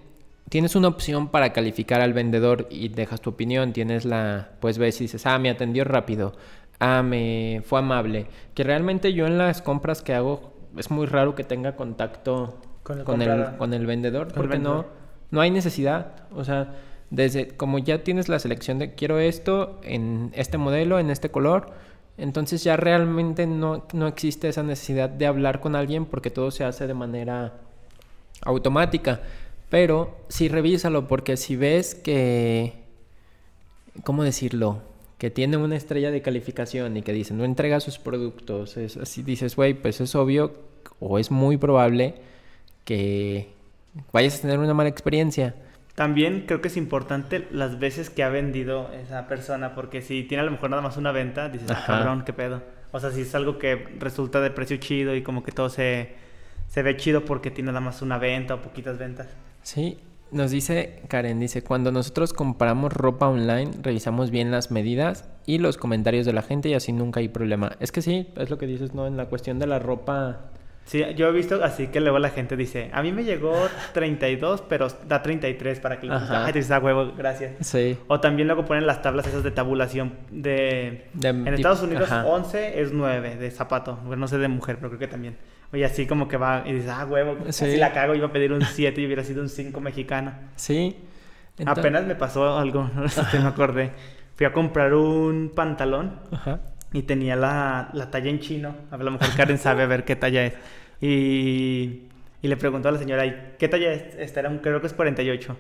[0.50, 5.00] tienes una opción para calificar al vendedor y dejas tu opinión, tienes la pues ves
[5.00, 6.34] y dices, "Ah, me atendió rápido.
[6.80, 11.36] Ah, me fue amable." Que realmente yo en las compras que hago es muy raro
[11.36, 13.58] que tenga contacto Con el con el, comprador.
[13.58, 14.86] con el vendedor Con el porque no
[15.32, 16.74] no hay necesidad, o sea,
[17.10, 21.72] desde como ya tienes la selección de quiero esto en este modelo, en este color,
[22.18, 26.64] entonces ya realmente no, no existe esa necesidad de hablar con alguien porque todo se
[26.64, 27.54] hace de manera
[28.42, 29.22] automática.
[29.70, 32.74] Pero sí revísalo porque si ves que,
[34.04, 34.82] ¿cómo decirlo?
[35.18, 39.24] Que tiene una estrella de calificación y que dice no entrega sus productos, es así
[39.24, 40.54] dices, güey, pues es obvio
[41.00, 42.16] o es muy probable
[42.84, 43.50] que
[44.12, 45.56] vayas a tener una mala experiencia.
[46.00, 50.44] También creo que es importante las veces que ha vendido esa persona, porque si tiene
[50.44, 52.64] a lo mejor nada más una venta, dices, ah, cabrón, qué pedo.
[52.94, 56.14] O sea, si es algo que resulta de precio chido y como que todo se,
[56.70, 59.28] se ve chido porque tiene nada más una venta o poquitas ventas.
[59.62, 59.98] Sí,
[60.32, 65.76] nos dice Karen, dice, cuando nosotros compramos ropa online, revisamos bien las medidas y los
[65.76, 67.74] comentarios de la gente y así nunca hay problema.
[67.82, 69.06] Es que sí, es lo que dices, ¿no?
[69.06, 70.46] En la cuestión de la ropa.
[70.90, 73.54] Sí, yo he visto así que luego la gente dice, a mí me llegó
[73.94, 76.46] 32, pero da 33 para que lo Ajá.
[76.48, 77.52] Ay, te dices, "Ah, huevo, gracias.
[77.60, 77.96] Sí.
[78.08, 81.06] O también luego ponen las tablas esas de tabulación de...
[81.14, 82.26] De en Estados Unidos ajá.
[82.26, 84.00] 11 es 9 de zapato.
[84.04, 85.38] No sé de mujer, pero creo que también.
[85.72, 87.66] Oye, así como que va y dices, ah, huevo, Sí.
[87.66, 90.34] así la cago, iba a pedir un 7 y hubiera sido un 5 mexicano.
[90.56, 90.98] Sí.
[91.68, 92.90] Apenas me pasó algo,
[93.32, 93.92] te me acordé.
[94.36, 96.62] Fui a comprar un pantalón Ajá.
[96.94, 98.74] y tenía la, la talla en chino.
[98.90, 100.54] A lo mejor Karen sabe a ver qué talla es.
[101.02, 102.04] Y,
[102.42, 104.16] y le preguntó a la señora, "¿Y ¿qué talla es?
[104.16, 105.56] Esta era un, creo que es 48.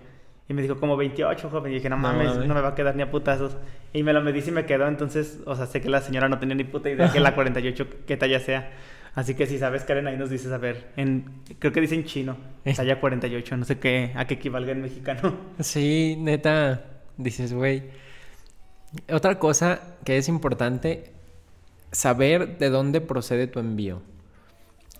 [0.47, 1.71] Y me dijo, como 28, joven.
[1.71, 3.55] Y dije, no mames, no me va a quedar ni a putazos.
[3.93, 4.87] Y me lo medí y me quedó.
[4.87, 7.87] Entonces, o sea, sé que la señora no tenía ni puta idea que la 48,
[8.07, 8.71] qué talla sea.
[9.13, 11.25] Así que si sabes, Karen, ahí nos dices, a ver, en,
[11.59, 12.73] creo que dice en chino, Eh.
[12.75, 13.57] talla 48.
[13.57, 15.35] No sé qué, a qué equivalga en mexicano.
[15.59, 16.83] Sí, neta,
[17.17, 17.83] dices, güey.
[19.11, 21.11] Otra cosa que es importante,
[21.91, 24.01] saber de dónde procede tu envío.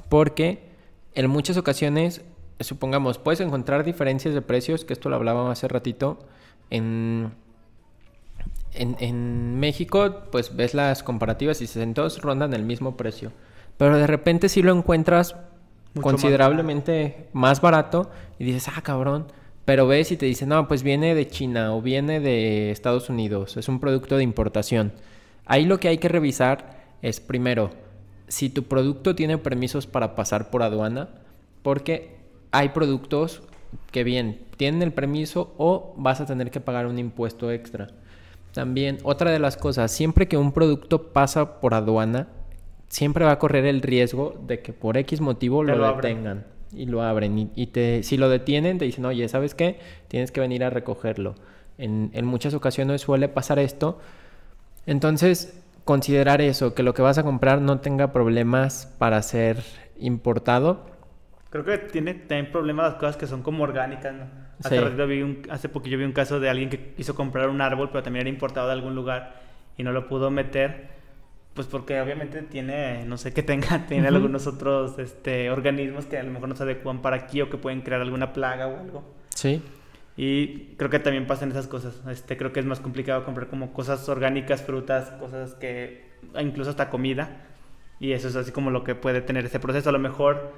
[0.10, 0.64] Porque
[1.14, 2.24] en muchas ocasiones,
[2.60, 6.20] supongamos, puedes encontrar diferencias de precios, que esto lo hablábamos hace ratito,
[6.70, 7.32] en,
[8.74, 13.32] en, en México, pues ves las comparativas y en todos rondan el mismo precio.
[13.78, 15.46] Pero de repente si lo encuentras Mucho
[15.94, 19.28] más considerablemente más barato y dices, ah, cabrón.
[19.66, 23.56] Pero ves y te dicen, no, pues viene de China o viene de Estados Unidos,
[23.56, 24.94] es un producto de importación.
[25.46, 27.72] Ahí lo que hay que revisar es primero,
[28.30, 31.10] si tu producto tiene permisos para pasar por aduana,
[31.62, 32.16] porque
[32.52, 33.42] hay productos
[33.92, 37.88] que bien tienen el permiso o vas a tener que pagar un impuesto extra.
[38.54, 42.28] También, otra de las cosas, siempre que un producto pasa por aduana,
[42.88, 46.18] siempre va a correr el riesgo de que por X motivo lo, abren.
[46.18, 47.38] detengan y lo abren.
[47.38, 49.80] Y, y te, si lo detienen, te dicen, oye, ¿sabes qué?
[50.08, 51.36] Tienes que venir a recogerlo.
[51.78, 54.00] En, en muchas ocasiones suele pasar esto.
[54.86, 55.59] Entonces,
[55.90, 59.64] considerar eso, que lo que vas a comprar no tenga problemas para ser
[59.98, 60.86] importado.
[61.50, 64.26] Creo que tiene también problemas las cosas que son como orgánicas, ¿no?
[64.64, 64.82] Hace, Sí.
[64.82, 67.90] ratito vi un, hace poquillo vi un caso de alguien que quiso comprar un árbol,
[67.92, 69.42] pero también era importado de algún lugar
[69.78, 70.90] y no lo pudo meter,
[71.56, 74.16] pues porque obviamente tiene, no sé qué tenga, tiene Ujú.
[74.16, 77.58] algunos otros este, organismos que a lo mejor no se adecuan para aquí o que
[77.58, 79.04] pueden crear alguna plaga o algo.
[79.36, 79.64] Sí.
[80.22, 82.02] Y creo que también pasan esas cosas.
[82.12, 86.90] Este, creo que es más complicado comprar como cosas orgánicas, frutas, cosas que incluso hasta
[86.90, 87.38] comida.
[88.02, 89.88] Y eso es así como lo que puede tener ese proceso.
[89.88, 90.52] A lo mejor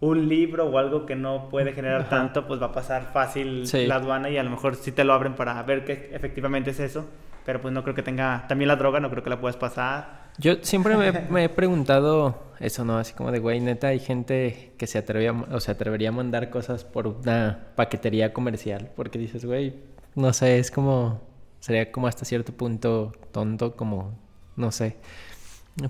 [0.00, 2.10] un libro o algo que no puede generar Ajá.
[2.10, 3.86] tanto, pues va a pasar fácil Sí.
[3.86, 6.80] la aduana y a lo mejor sí te lo abren para ver que efectivamente es
[6.80, 7.08] eso.
[7.44, 8.46] Pero pues no creo que tenga...
[8.48, 10.25] También la droga no creo que la puedas pasar.
[10.38, 12.98] Yo siempre me, me he preguntado eso, ¿no?
[12.98, 16.12] Así como de, güey, neta, hay gente que se atreve a, o se atrevería a
[16.12, 18.90] mandar cosas por una paquetería comercial.
[18.96, 19.74] Porque dices, güey,
[20.14, 21.20] no sé, es como,
[21.60, 24.18] sería como hasta cierto punto tonto, como,
[24.56, 24.96] no sé.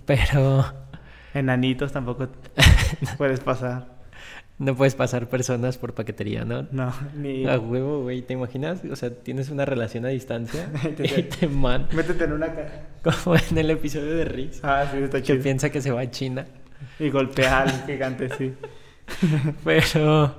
[0.04, 0.64] Pero
[1.34, 2.28] Enanitos tampoco
[3.18, 3.95] puedes pasar.
[4.58, 6.66] No puedes pasar personas por paquetería, ¿no?
[6.72, 7.46] No, ni...
[7.46, 8.80] A huevo, güey, ¿te imaginas?
[8.90, 12.82] O sea, tienes una relación a distancia y te man, Métete en una caja.
[13.24, 15.42] como en el episodio de Riz, Ah, sí, está que chido.
[15.42, 16.46] piensa que se va a China.
[16.98, 18.52] Y golpea al gigante, sí.
[19.64, 20.34] Pero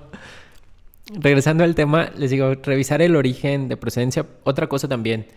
[1.19, 4.25] regresando al tema, les digo, revisar el origen de procedencia.
[4.43, 5.27] Otra cosa también,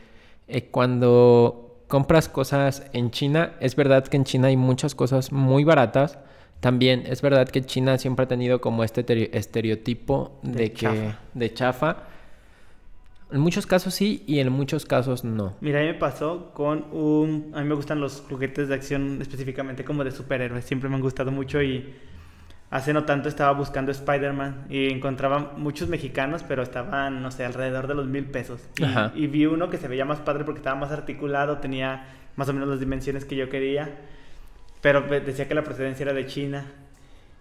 [0.49, 5.65] eh, cuando compras cosas en China, es verdad que en China hay muchas cosas muy
[5.65, 6.19] baratas.
[6.61, 10.81] También es verdad que China siempre ha tenido como este tere- estereotipo de, De que
[10.87, 11.19] chafa.
[11.35, 11.97] de chafa.
[13.33, 15.55] En muchos casos sí y en muchos casos no.
[15.61, 17.53] Mira, a mí me pasó con un...
[17.55, 20.65] A mí me gustan los juguetes de acción específicamente como de superhéroes.
[20.65, 21.95] Siempre me han gustado mucho y
[22.71, 27.87] hace no tanto estaba buscando Spider-Man y encontraba muchos mexicanos, pero estaban, no sé, alrededor
[27.87, 28.61] de los mil pesos.
[28.79, 29.13] Y, Ajá.
[29.15, 32.53] y vi uno que se veía más padre porque estaba más articulado, tenía más o
[32.53, 33.97] menos las dimensiones que yo quería,
[34.81, 36.67] pero decía que la procedencia era de China.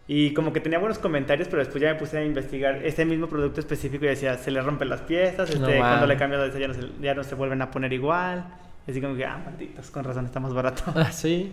[0.07, 3.27] Y como que tenía buenos comentarios, pero después ya me puse a investigar ese mismo
[3.27, 6.59] producto específico y decía, se le rompen las piezas, No este, cuando le cambias la
[6.59, 8.43] ya no, se, ya no se vuelven a poner igual.
[8.87, 10.83] Así como que, ah, malditos, con razón está más barato.
[10.95, 11.51] Ah, sí.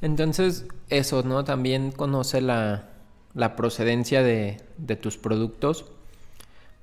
[0.00, 1.44] Entonces, eso, ¿no?
[1.44, 2.88] También conoce la,
[3.34, 5.84] la procedencia de, de tus productos.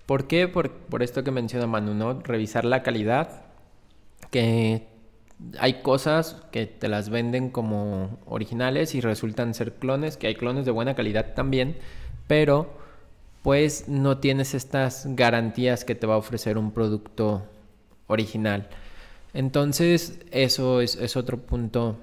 [0.06, 0.48] ¿Por qué?
[0.48, 2.22] Por, por esto que menciona Manu, ¿no?
[2.22, 3.42] Revisar la calidad.
[4.30, 4.88] Que
[5.60, 10.66] hay cosas que te las venden como originales y resultan ser clones, que hay clones
[10.66, 11.78] de buena calidad también,
[12.28, 12.70] pero
[13.44, 17.46] pues no tienes estas garantías que te va a ofrecer un producto
[18.08, 18.68] original.
[19.34, 21.98] Entonces, eso es, es otro punto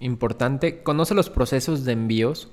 [0.00, 0.82] importante.
[0.82, 2.48] Conoce los procesos de envíos,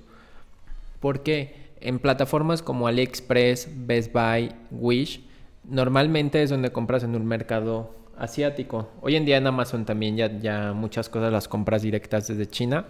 [1.00, 5.24] porque en plataformas como AliExpress, Best Buy, Wish,
[5.64, 8.90] normalmente es donde compras en un mercado asiático.
[9.02, 12.86] Hoy en día en Amazon también ya, ya muchas cosas las compras directas desde China.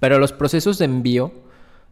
[0.00, 1.32] Pero los procesos de envío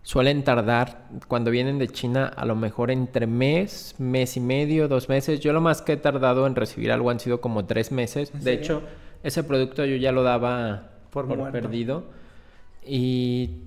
[0.03, 5.09] suelen tardar, cuando vienen de China, a lo mejor entre mes, mes y medio, dos
[5.09, 5.41] meses.
[5.41, 8.33] Yo lo más que he tardado en recibir algo han sido como tres meses.
[8.33, 8.83] ¿En De hecho,
[9.23, 12.05] ese producto yo ya lo daba Por perdido.
[12.85, 13.63] Y,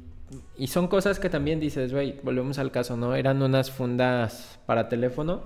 [0.58, 3.16] y son cosas que también dices, güey, volvemos al caso, ¿no?
[3.16, 5.42] Eran unas fundas para teléfono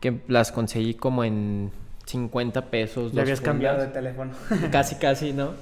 [0.00, 1.70] que las conseguí como en
[2.06, 3.12] 50 pesos.
[3.12, 4.32] Ya dos habías cambiado de teléfono.
[4.70, 5.52] Casi, casi, ¿no?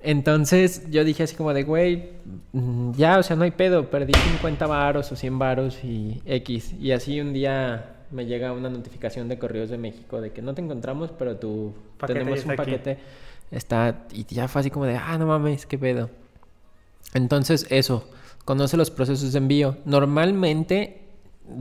[0.00, 2.10] Entonces yo dije así como de, güey,
[2.52, 6.74] mm, ya, o sea, no hay pedo, perdí 50 varos o 100 varos y X.
[6.80, 10.54] Y así un día me llega una notificación de Correos de México de que no
[10.54, 12.72] te encontramos, pero tu Paquete tenemos un está aquí".
[12.72, 12.98] paquete.
[13.50, 16.10] Está, y ya fue así como de, ah, no mames, qué pedo.
[17.14, 18.08] Entonces, eso,
[18.44, 19.78] conoce los procesos de envío.
[19.84, 21.07] Normalmente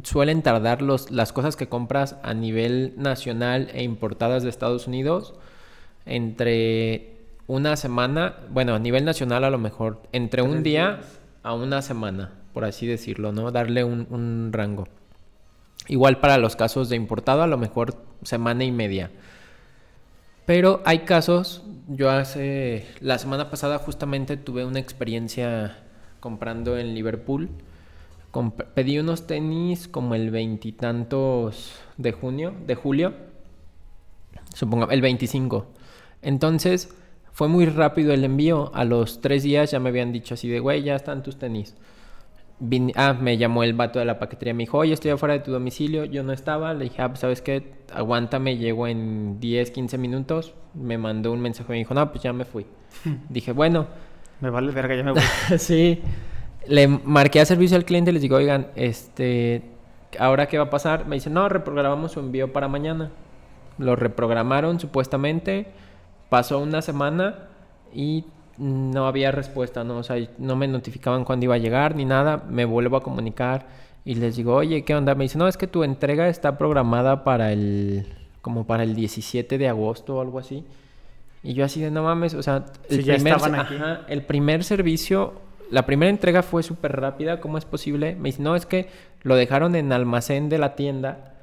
[0.04, 5.34] suelen tardar los, las cosas que compras a nivel nacional e importadas de Estados Unidos
[6.06, 7.16] entre
[7.48, 11.02] una semana, bueno, a nivel nacional a lo mejor, entre un día
[11.44, 13.52] a una semana, por así decirlo, ¿no?
[13.52, 14.88] Darle un, un rango.
[15.88, 19.12] Igual para los casos de importado, a lo mejor semana y media.
[20.46, 25.78] Pero hay casos, yo hace, la semana pasada justamente tuve una experiencia
[26.20, 27.50] comprando en Liverpool.
[28.76, 33.14] Pedí unos tenis como el veintitantos de junio, de julio,
[34.54, 35.68] supongo, el 25.
[36.22, 36.94] Entonces
[37.32, 38.72] fue muy rápido el envío.
[38.74, 41.76] A los tres días ya me habían dicho así de, güey, ya están tus tenis.
[42.60, 44.54] vin- ah, me llamó el vato de la paquetería.
[44.54, 46.06] Me dijo, oye, estoy afuera de tu domicilio.
[46.06, 46.74] Yo no estaba.
[46.74, 47.74] Le dije, ah, pues, ¿sabes qué?
[47.94, 50.54] Aguántame, llego en 10, 15 minutos.
[50.74, 51.72] Me mandó un mensaje.
[51.72, 52.66] Me dijo, no, pues ya me fui.
[53.30, 53.88] Dije, bueno,
[54.42, 55.22] Me vale verga, ya me voy.
[55.60, 56.02] sí.
[56.68, 59.62] Le marqué a servicio al cliente y les digo, oigan, este,
[60.20, 61.08] ¿ahora qué va a pasar?
[61.08, 63.12] Me dice, no, reprogramamos su envío para mañana.
[63.78, 65.68] Lo reprogramaron supuestamente.
[66.30, 67.48] Pasó una semana
[67.94, 68.26] y
[68.58, 69.98] no había respuesta, ¿no?
[69.98, 72.44] O sea, no me notificaban cuándo iba a llegar ni nada.
[72.50, 73.68] Me vuelvo a comunicar
[74.04, 75.16] y les digo, oye, ¿qué onda?
[75.16, 78.08] Me dice, no, es que tu entrega está programada para el,
[78.42, 80.64] como para el 17 de agosto o algo así.
[81.44, 85.34] Y yo así de, no mames, o sea, Sí, ya primer, ajá, el primer servicio,
[85.72, 88.16] la primera entrega fue súper rápida, ¿cómo es posible?
[88.16, 88.88] Me dice, no, es que
[89.24, 91.34] lo dejaron en almacén de la tienda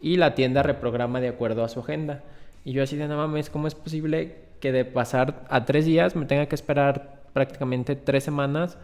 [0.00, 2.22] y la tienda reprograma de acuerdo a su agenda.
[2.64, 6.16] Y yo así de, no mames, ¿cómo es posible que de pasar a tres días
[6.16, 8.78] me tenga que esperar prácticamente tres semanas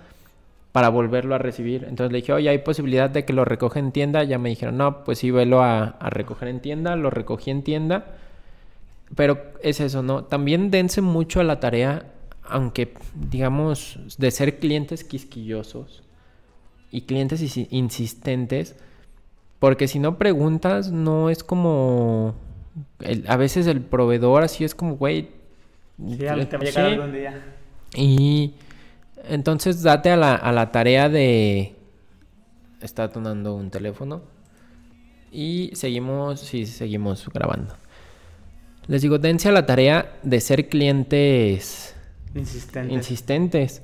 [0.72, 1.84] para volverlo a recibir?
[1.88, 4.22] Entonces le dije, oye, ¿hay posibilidad de que lo recoja en tienda?
[4.24, 6.96] Ya me dijeron, no, pues sí, velo a, a recoger en tienda.
[6.96, 8.04] Lo recogí en tienda.
[9.16, 10.24] Pero es eso, ¿no?
[10.24, 12.04] También dense mucho a la tarea,
[12.50, 16.02] aunque digamos, de ser clientes quisquillosos
[16.90, 18.76] y clientes insistentes,
[19.58, 22.34] porque si no preguntas, no es como...
[23.00, 25.28] el- a veces el proveedor así es como, güey...
[26.16, 26.92] Sí, algo te va a llegar sí.
[26.94, 27.44] algún día.
[27.94, 28.54] Y
[29.28, 31.74] entonces date a la, a la tarea de...
[32.80, 34.22] Está tonando un teléfono.
[35.30, 37.76] Y seguimos, sí, seguimos grabando.
[38.86, 41.94] Les digo, dense a la tarea de ser clientes
[42.34, 42.94] Insistente.
[42.94, 43.82] insistentes.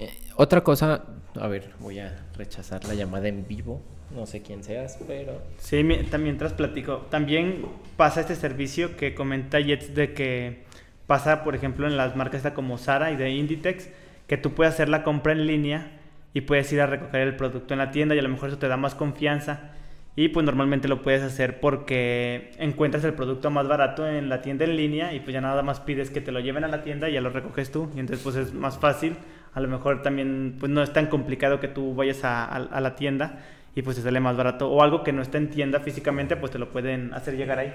[0.00, 1.04] Eh, otra cosa,
[1.38, 3.80] a ver, voy a rechazar la llamada en vivo.
[4.14, 5.40] No sé quién seas, pero...
[5.58, 7.66] Sí, mientras platico, también
[7.96, 10.64] pasa este servicio que comenta Jets de que
[11.06, 13.88] pasa, por ejemplo, en las marcas como Sara y de Inditex,
[14.26, 16.00] que tú puedes hacer la compra en línea
[16.32, 18.58] y puedes ir a recoger el producto en la tienda y a lo mejor eso
[18.58, 19.72] te da más confianza.
[20.16, 24.64] Y pues normalmente lo puedes hacer porque encuentras el producto más barato en la tienda
[24.64, 27.08] en línea y pues ya nada más pides que te lo lleven a la tienda
[27.08, 27.90] y ya lo recoges tú.
[27.96, 29.16] Y entonces pues es más fácil.
[29.54, 33.40] A lo mejor también pues no es tan complicado que tú vayas a, la tienda
[33.74, 34.70] y pues te sale más barato.
[34.70, 37.74] O algo que no está en tienda físicamente pues te lo pueden hacer llegar ahí.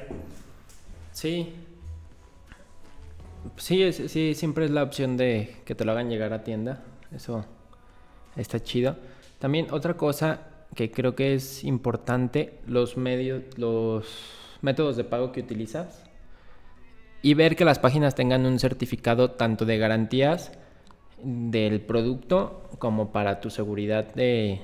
[1.12, 1.54] Sí.
[3.58, 6.84] Sí, sí, siempre es la opción de que te lo hagan llegar a tienda.
[7.14, 7.46] Eso
[8.38, 8.96] está chido.
[9.40, 14.06] También otra cosa que creo que es importante, los medios, los
[14.62, 16.04] métodos de pago que utilizas
[17.22, 20.52] y ver que las páginas tengan un certificado tanto de garantías
[21.22, 24.62] del producto como para tu seguridad de,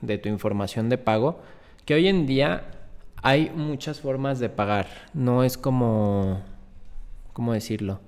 [0.00, 1.40] de tu información de pago.
[1.84, 2.64] Que hoy en día
[3.22, 4.86] hay muchas formas de pagar.
[5.12, 6.42] No es como,
[7.32, 8.00] ¿cómo decirlo?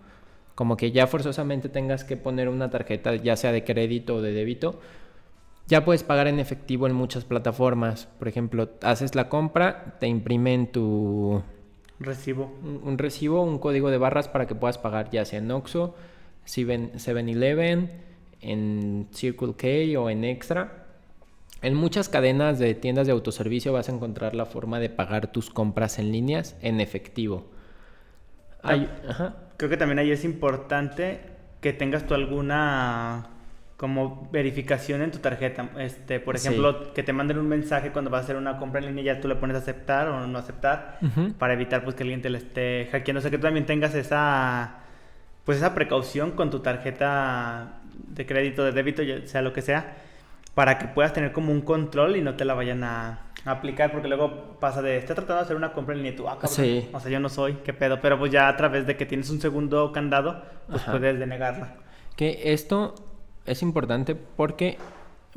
[0.54, 4.32] Como que ya forzosamente tengas que poner una tarjeta, ya sea de crédito o de
[4.32, 4.80] débito.
[5.68, 8.06] Ya puedes pagar en efectivo en muchas plataformas.
[8.18, 11.42] Por ejemplo, haces la compra, te imprimen tu,
[12.00, 12.52] Recibo.
[12.62, 15.94] un, un recibo, un código de barras para que puedas pagar ya sea en Oxxo,
[16.46, 17.90] 7- 7-Eleven,
[18.40, 20.78] en Circle K o en Extra.
[21.62, 25.48] En muchas cadenas de tiendas de autoservicio vas a encontrar la forma de pagar tus
[25.48, 27.46] compras en líneas en efectivo.
[28.64, 29.36] Hay- ajá.
[29.56, 31.20] Creo que también ahí es importante
[31.60, 33.28] que tengas tú alguna
[33.82, 35.70] como verificación en tu tarjeta.
[35.76, 36.46] Este, por Sí.
[36.46, 39.20] ejemplo, que te manden un mensaje cuando vas a hacer una compra en línea, ya
[39.20, 41.00] tú le pones aceptar o no aceptar
[41.36, 43.18] para evitar pues que alguien te la esté hackeando.
[43.18, 44.76] O sea, que tú también tengas esa
[45.44, 49.96] pues esa precaución con tu tarjeta de crédito, de débito, sea lo que sea,
[50.54, 53.90] para que puedas tener como un control y no te la vayan a, a aplicar,
[53.90, 56.34] porque luego pasa de, está tratando de hacer una compra en línea y tú, ah,
[56.38, 56.88] cabrón, Sí.
[56.92, 59.28] o sea, yo no soy, qué pedo, pero pues ya a través de que tienes
[59.30, 60.92] un segundo candado, pues Ajá.
[60.92, 61.74] puedes denegarla.
[62.14, 62.94] Que esto
[63.46, 64.78] es importante porque,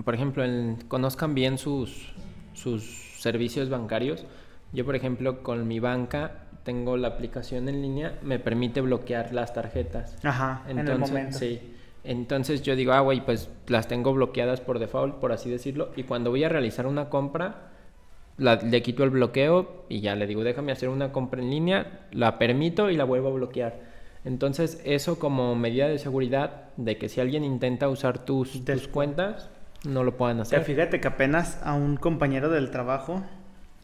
[0.03, 2.13] por ejemplo, en- conozcan bien sus,
[2.53, 2.83] sus
[3.19, 4.25] servicios bancarios.
[4.73, 9.53] Yo, por ejemplo, con mi banca tengo la aplicación en línea, me permite bloquear las
[9.53, 10.17] tarjetas.
[10.23, 11.37] Ajá, en el Entonces, momento.
[11.37, 11.71] sí.
[12.03, 15.89] Entonces yo digo, ah, güey, pues las tengo bloqueadas por default, por así decirlo.
[15.95, 17.69] Y cuando voy a realizar una compra,
[18.37, 22.07] la- le quito el bloqueo y ya le digo, déjame hacer una compra en línea,
[22.11, 23.79] la permito y la vuelvo a bloquear.
[24.25, 29.49] Entonces eso como medida de seguridad de que si alguien intenta usar tus, tus cuentas,
[29.87, 30.63] no lo puedan hacer.
[30.63, 33.23] fíjate que apenas a un compañero del trabajo,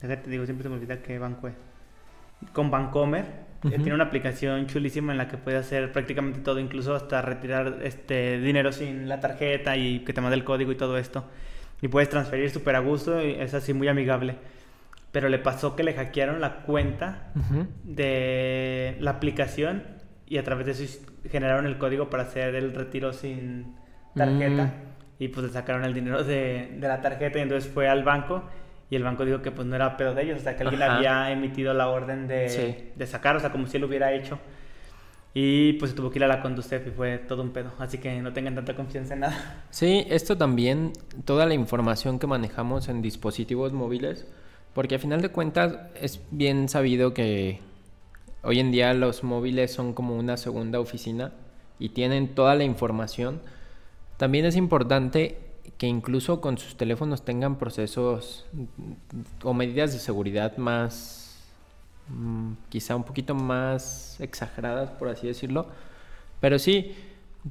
[0.01, 1.53] déjate, digo, siempre se me olvida qué banco es,
[2.53, 3.75] con Bancomer, eh, Ujú.
[3.75, 8.39] tiene una aplicación chulísima en la que puede hacer prácticamente todo, incluso hasta retirar este
[8.39, 11.25] dinero sin la tarjeta y que te mande el código y todo esto.
[11.83, 14.37] Y puedes transferir súper a gusto y es así muy amigable.
[15.11, 17.67] Pero le pasó que le hackearon la cuenta Ujú.
[17.83, 20.00] de la aplicación
[20.31, 23.75] y a través de eso generaron el código para hacer el retiro sin
[24.15, 24.63] tarjeta.
[24.65, 24.71] Mm.
[25.23, 28.43] y pues le sacaron el dinero de, de la tarjeta y entonces fue al banco
[28.89, 30.81] y el banco dijo que pues no era pedo de ellos, o sea, que alguien
[30.81, 30.95] Ajá.
[30.97, 32.89] había emitido la orden de, Sí.
[32.95, 34.39] de sacar, o sea, como si él lo hubiera hecho.
[35.33, 37.71] Y pues se tuvo que ir a la Conducef y fue todo un pedo.
[37.79, 39.63] Así que no tengan tanta confianza en nada.
[39.69, 40.91] Sí, esto también,
[41.23, 44.27] toda la información que manejamos en dispositivos móviles,
[44.73, 47.59] porque a final de cuentas es bien sabido que
[48.43, 51.31] hoy en día los móviles son como una segunda oficina
[51.79, 53.41] y tienen toda la información.
[54.17, 55.37] También es importante
[55.77, 58.67] que incluso con sus teléfonos tengan procesos mm,
[59.43, 61.39] o medidas de seguridad más,
[62.09, 65.65] mm, quizá un poquito más exageradas, por así decirlo.
[66.39, 66.95] Pero sí,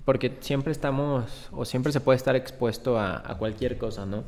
[0.05, 4.23] porque siempre estamos, o siempre se puede estar expuesto a, a cualquier cosa, ¿no?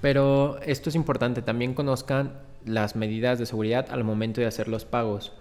[0.00, 2.32] Pero esto es importante, también conozcan
[2.64, 5.32] las medidas de seguridad al momento de hacer los pagos.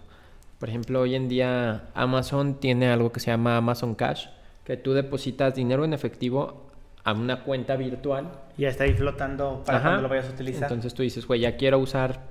[0.59, 4.27] Por ejemplo, hoy en día Amazon tiene algo que se llama Amazon Cash,
[4.63, 6.63] que tú depositas dinero en efectivo
[7.03, 8.31] a una cuenta virtual.
[8.57, 9.89] Y ya está ahí flotando para Ajá.
[9.89, 10.63] cuando lo vayas a utilizar.
[10.63, 12.21] Entonces tú dices, güey, ya quiero usar,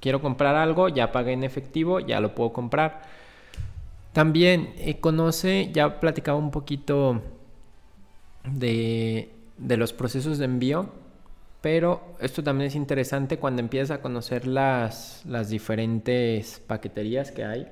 [0.00, 3.02] quiero comprar algo, ya pagué en efectivo, ya lo puedo comprar.
[4.12, 7.22] También eh, conoce, ya platicaba un poquito
[8.44, 10.90] de, de los procesos de envío,
[11.60, 17.66] pero esto también es interesante cuando empiezas a conocer las, las diferentes paqueterías que hay.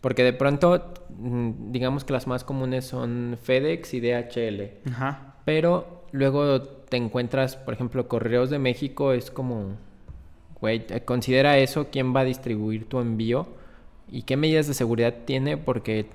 [0.00, 4.90] Porque de pronto, mm, digamos que las más comunes son FedEx y DHL.
[4.90, 5.34] Ajá.
[5.44, 9.76] Pero luego te encuentras, por ejemplo, Correos de México es como,
[10.60, 13.48] güey, eh, considera eso quién va a distribuir tu envío
[14.08, 16.06] y qué medidas de seguridad tiene, porque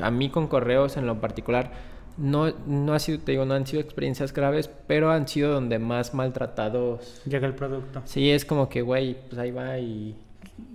[0.00, 1.72] a mí con Correos en lo particular
[2.20, 5.78] no, no ha sido, te digo, no han sido experiencias graves, pero han sido donde
[5.78, 7.22] más maltratados.
[7.24, 8.02] Llega el producto.
[8.04, 10.16] Sí, es como que, güey, pues ahí va y...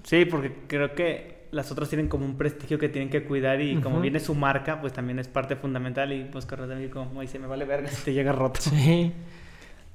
[0.04, 3.78] Sí, porque creo que las otras tienen como un prestigio que tienen que cuidar y
[3.78, 7.22] como viene su marca, pues también es parte fundamental y pues Correos de México, como
[7.22, 8.60] dice, me vale verga si te llega roto.
[8.62, 9.14] Sí.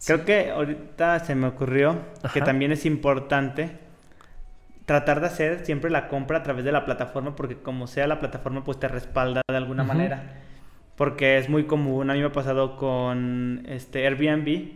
[0.07, 1.98] Creo que ahorita se me ocurrió
[2.32, 3.72] que también es importante
[4.86, 8.18] tratar de hacer siempre la compra a través de la plataforma porque como sea la
[8.18, 10.40] plataforma pues te respalda de alguna manera.
[11.01, 14.68] Porque es muy común, a mí me ha pasado con este Airbnb,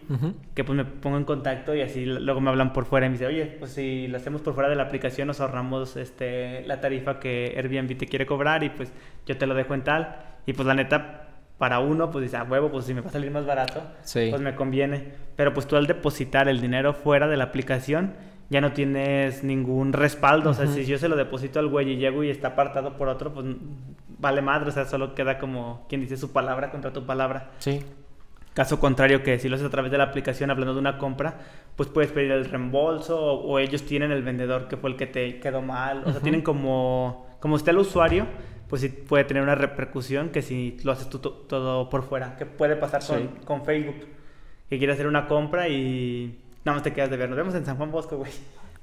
[0.55, 3.13] que pues me pongo en contacto y así luego me hablan por fuera y me
[3.19, 6.81] dicen, oye, pues si lo hacemos por fuera de la aplicación nos ahorramos este, la
[6.81, 8.91] tarifa que Airbnb te quiere cobrar y pues
[9.27, 10.17] yo te lo dejo en tal.
[10.47, 13.13] Y pues la neta, para uno, pues dice, a huevo, pues si me va a
[13.13, 14.29] salir más barato, Sí.
[14.31, 15.05] pues me conviene.
[15.37, 18.15] Pero pues tú al depositar el dinero fuera de la aplicación
[18.51, 20.51] ya no tienes ningún respaldo.
[20.51, 23.09] O sea, si yo se lo deposito al güey y llego y está apartado por
[23.09, 23.47] otro, pues
[24.19, 24.69] vale madre.
[24.69, 27.51] O sea, solo queda como quien dice su palabra contra tu palabra.
[27.59, 27.81] Sí.
[28.53, 31.39] Caso contrario que si lo haces a través de la aplicación hablando de una compra,
[31.75, 35.07] pues puedes pedir el reembolso o, o ellos tienen el vendedor que fue el que
[35.09, 36.03] te quedó mal.
[36.07, 38.27] O sea, tienen como, como está el usuario,
[38.69, 42.37] pues sí puede tener una repercusión que si lo haces tú to- todo por fuera.
[42.37, 43.29] Que puede pasar con, Sí.
[43.45, 43.97] con Facebook.
[44.71, 47.29] Que quieres hacer una compra y nada más te quedas de ver.
[47.29, 48.33] Nos vemos en San Juan Bosco, güey.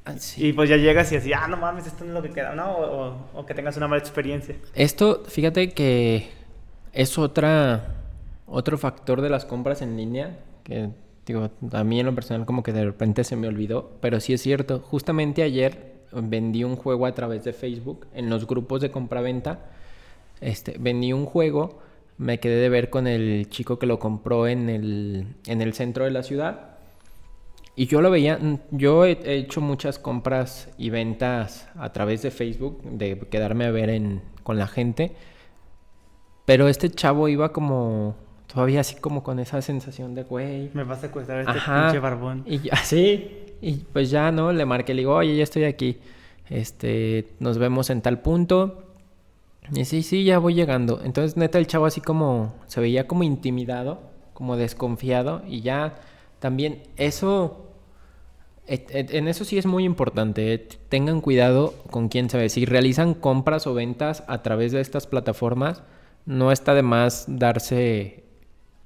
[0.05, 0.47] Ah, sí.
[0.47, 2.55] Y pues ya llegas y así, ah, no mames, esto no es lo que queda,
[2.55, 2.71] ¿no?
[2.71, 4.55] O, o- o que tengas una mala experiencia.
[4.73, 6.29] Esto, fíjate que
[6.93, 7.95] es otra
[8.47, 10.89] otro factor de las compras en línea que
[11.25, 14.33] digo, a mí en lo personal como que de repente se me olvidó, pero sí
[14.33, 14.79] es cierto.
[14.79, 19.59] Justamente ayer vendí un juego a través de Facebook en los grupos de compraventa.
[20.41, 21.79] Este, vendí un juego,
[22.17, 26.05] me quedé de ver con el chico que lo compró en el en el centro
[26.05, 26.70] de la ciudad.
[27.81, 32.21] Y yo lo veía, mm, yo he he hecho muchas compras y ventas a través
[32.21, 35.15] de Facebook, de quedarme a ver en, con la gente.
[36.45, 38.15] Pero este chavo iba como,
[38.45, 40.69] todavía así como con esa sensación de, güey.
[40.75, 41.85] Me va a secuestrar este Ajá.
[41.85, 42.43] pinche barbón.
[42.45, 43.47] Y ya, sí.
[43.61, 44.51] Y pues ya, ¿no?
[44.51, 45.97] Le marqué, le digo, oye, ya estoy aquí.
[46.51, 48.83] Este, nos vemos en tal punto.
[49.73, 51.01] Y sí, sí, ya voy llegando.
[51.03, 54.03] Entonces, neta, el chavo así como, se veía como intimidado,
[54.35, 55.41] como desconfiado.
[55.47, 55.95] Y ya,
[56.37, 57.70] también, eso,
[58.67, 60.53] en eso sí es muy importante.
[60.53, 62.49] eh, Tengan cuidado con quién se ve.
[62.49, 65.83] Si realizan compras o ventas a través de estas plataformas,
[66.25, 68.23] no está de más darse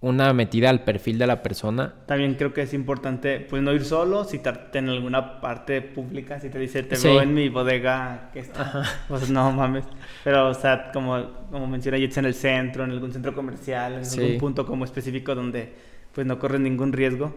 [0.01, 3.84] una metida al perfil de la persona También creo que es importante, pues no ir
[3.86, 7.07] solo, citarte en alguna parte pública, si te dice, te Sí.
[7.07, 9.86] veo en mi bodega, que está, pues no mames.
[10.23, 14.05] Pero, o sea, como, como menciona Jets en el centro, en algún centro comercial, en
[14.05, 14.21] Sí.
[14.21, 15.73] algún punto como específico donde
[16.13, 17.36] pues no corres ningún riesgo.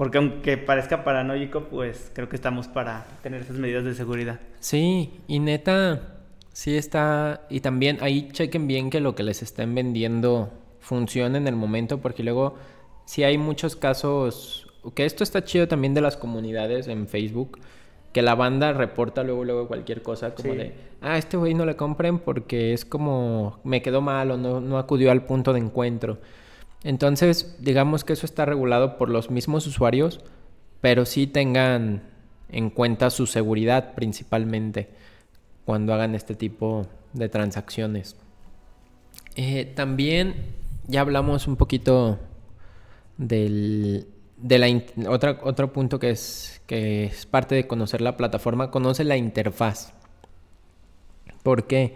[0.00, 4.40] Porque aunque parezca paranoico, pues creo que estamos para tener esas medidas de seguridad.
[4.58, 6.14] Sí, y neta,
[6.54, 7.42] sí está.
[7.50, 11.98] Y también ahí chequen bien que lo que les estén vendiendo funcione en el momento,
[11.98, 12.54] porque luego
[13.04, 14.72] sí hay muchos casos.
[14.94, 17.58] Que esto está chido también de las comunidades en Facebook.
[18.14, 20.58] Que la banda reporta luego, luego cualquier cosa como Sí.
[20.60, 24.62] de, ah, este güey no le compren porque es como, me quedó mal o no,
[24.62, 26.20] no acudió al punto de encuentro.
[26.82, 30.20] Entonces, digamos que eso está regulado por los mismos usuarios,
[30.80, 32.02] pero sí tengan
[32.48, 34.88] en cuenta su seguridad principalmente
[35.64, 38.16] cuando hagan este tipo de transacciones.
[39.36, 40.34] Eh, también
[40.86, 42.18] ya hablamos un poquito
[43.16, 44.06] del
[44.42, 49.04] de la otra, otro punto que es, que es parte de conocer la plataforma, conoce
[49.04, 49.92] la interfaz.
[51.42, 51.94] ¿Por qué?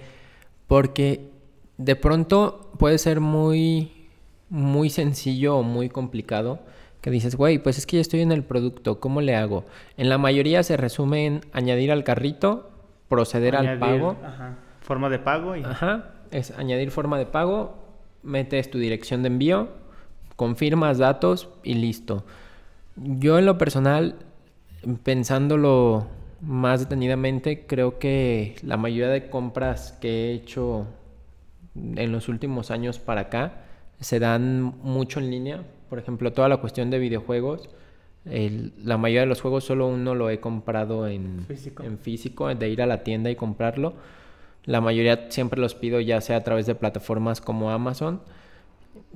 [0.67, 1.31] Porque
[1.79, 4.04] de pronto puede ser muy,
[4.49, 6.61] muy sencillo o muy complicado
[7.05, 9.67] que dices, güey, pues es que ya estoy en el producto, ¿cómo le hago?
[9.99, 12.71] En la mayoría se resume en añadir al carrito,
[13.11, 14.17] proceder al pago.
[14.25, 14.57] Ajá.
[14.81, 15.55] Forma de pago.
[15.55, 15.63] Y...
[15.65, 17.77] Ajá, es añadir forma de pago,
[18.23, 19.69] metes tu dirección de envío,
[20.37, 22.25] confirmas datos y listo.
[22.97, 24.17] Yo en lo personal,
[25.03, 26.07] pensándolo
[26.41, 30.87] más detenidamente, creo que la mayoría de compras que he hecho
[31.75, 33.65] en los últimos años para acá
[34.01, 35.63] se dan mucho en línea.
[35.89, 37.69] Por ejemplo, toda la cuestión de videojuegos.
[38.25, 41.83] la mayoría de los juegos solo uno lo he comprado en físico.
[41.83, 43.95] en físico, de ir a la tienda y comprarlo.
[44.65, 48.21] La mayoría siempre los pido ya sea a través de plataformas como Amazon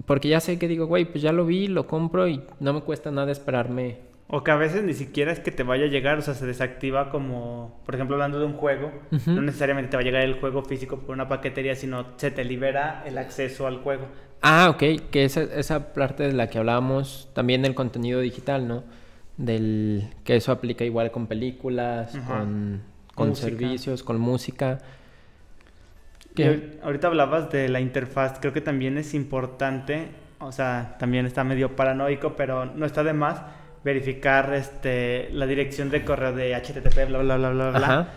[0.06, 2.80] porque ya sé que digo, güey, pues ya lo vi, lo compro y no me
[2.82, 3.98] cuesta nada esperarme.
[4.30, 6.44] O que a veces ni siquiera es que te vaya a llegar, o sea, se
[6.44, 8.92] desactiva como, por ejemplo, hablando de un juego,
[9.26, 12.44] no necesariamente te va a llegar el juego físico por una paquetería, sino se te
[12.44, 14.06] libera el acceso al juego.
[14.42, 18.84] Ah, ok, que esa, esa parte de la que hablábamos, también del contenido digital, ¿no?
[19.38, 22.82] Del que eso aplica igual con películas, con,
[23.14, 24.78] con servicios, con música.
[26.82, 30.08] Ahorita hablabas de la interfaz, creo que también es importante,
[30.38, 33.40] o sea, también está medio paranoico, pero no está de más
[33.84, 38.08] verificar este, la dirección de correo de HTTP, bla, bla, bla, bla, bla.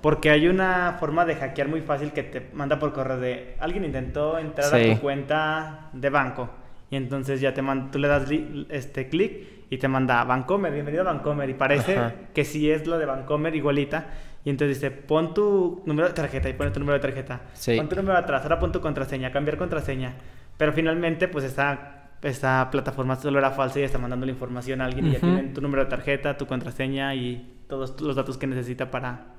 [0.00, 3.84] Porque hay una forma de hackear muy fácil que te manda por correo de alguien
[3.84, 6.50] intentó entrar a tu cuenta de banco
[6.90, 8.28] y entonces ya te manda, tú le das
[8.68, 11.48] este clic y te manda Bancomer, bienvenido a Bancomer.
[11.50, 11.98] Y parece
[12.32, 14.06] que sí es lo de Bancomer igualita.
[14.44, 17.40] Y entonces dice, pon tu número de tarjeta y pone tu número de tarjeta.
[17.76, 20.14] Pon tu número atrás, ahora pon tu contraseña, cambiar contraseña.
[20.56, 24.86] Pero finalmente, pues esta, esta plataforma solo era falsa y está mandando la información a
[24.86, 28.46] alguien y ya tienen tu número de tarjeta, tu contraseña y todos los datos que
[28.46, 29.34] necesita para,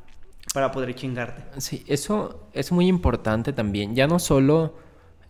[0.54, 1.44] para poder chingarte.
[1.60, 3.96] Sí, eso es muy importante también.
[3.96, 4.76] Ya no solo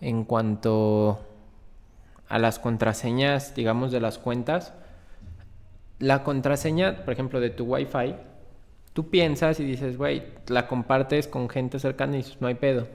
[0.02, 1.20] en cuanto
[2.30, 4.74] a las contraseñas, digamos, de las cuentas.
[6.00, 8.16] La contraseña, por ejemplo, de tu Wi-Fi
[8.98, 12.88] tú piensas y dices, güey, la compartes con gente cercana y dices, no hay pedo.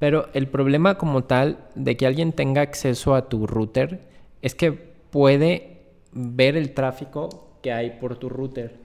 [0.00, 4.00] Pero el problema como tal de que alguien tenga acceso a tu router
[4.40, 5.82] es que puede
[6.12, 7.28] ver el tráfico
[7.62, 8.76] que hay por tu router.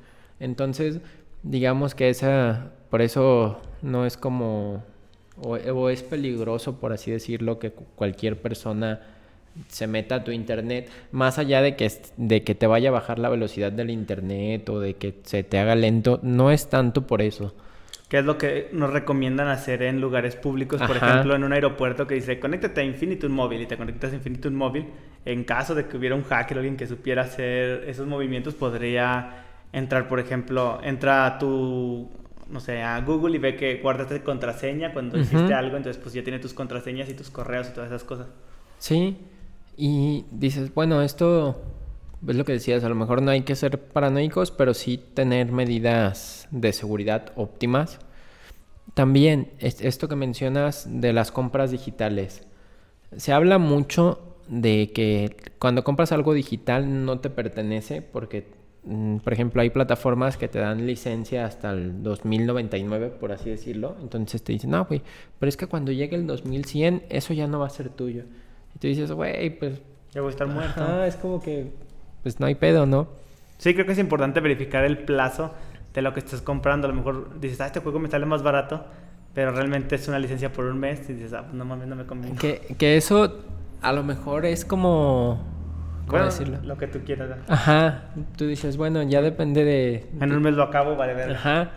[0.41, 0.99] Entonces,
[1.41, 4.83] digamos que esa, por eso no es como,
[5.41, 8.99] o, o es peligroso, por así decirlo, que cualquier persona
[9.69, 13.19] se meta a tu internet, más allá de que, de que te vaya a bajar
[13.19, 17.21] la velocidad del internet o de que se te haga lento, no es tanto por
[17.21, 17.53] eso.
[18.09, 20.79] ¿Qué es lo que nos recomiendan hacer en lugares públicos?
[20.81, 24.15] Por ejemplo, en un aeropuerto que dice, conéctate a Infinitum Móvil y te conectas a
[24.15, 24.85] Infinitum Móvil.
[25.25, 29.45] En caso de que hubiera un hacker o alguien que supiera hacer esos movimientos, podría
[29.73, 32.09] entrar, por ejemplo, entra a tu,
[32.47, 36.23] no sé, a Google y ve que guardaste contraseña cuando hiciste algo, entonces pues ya
[36.23, 38.27] tiene tus contraseñas y tus correos y todas esas cosas.
[38.77, 39.17] Sí,
[39.77, 41.59] y dices, bueno, esto
[42.27, 45.51] es lo que decías, a lo mejor no hay que ser paranoicos, pero sí tener
[45.51, 47.99] medidas de seguridad óptimas.
[48.93, 52.43] También esto que mencionas de las compras digitales.
[53.17, 58.47] Se habla mucho de que cuando compras algo digital no te pertenece porque,
[58.83, 63.95] mm, por ejemplo, hay plataformas que te dan licencia hasta el 2099, por así decirlo.
[64.01, 65.01] Entonces te dicen, no, güey,
[65.39, 68.23] pero es que cuando llegue el 2100 eso ya no va a ser tuyo.
[68.75, 69.81] Y tú dices, güey, pues...
[70.13, 70.81] Ya voy a estar muerto.
[70.81, 71.71] Ah, es como que,
[72.25, 73.07] pues no hay pedo, ¿no?
[73.59, 75.53] Sí, creo que es importante verificar el plazo
[75.93, 76.87] de lo que estás comprando.
[76.87, 78.83] A lo mejor dices, ah, este juego me sale más barato,
[79.35, 82.07] pero realmente es una licencia por un mes y dices, ah, no mames, no me
[82.07, 82.35] conviene.
[82.39, 83.41] Que, que eso
[83.79, 85.45] a lo mejor es como...
[86.07, 86.57] ¿Cómo decirlo?
[86.63, 87.29] Lo que tú quieras.
[87.47, 88.05] Ajá.
[88.39, 90.09] Tú dices, bueno, ya depende de...
[90.19, 91.33] En un mes lo acabo, vale ver.
[91.33, 91.73] Ajá.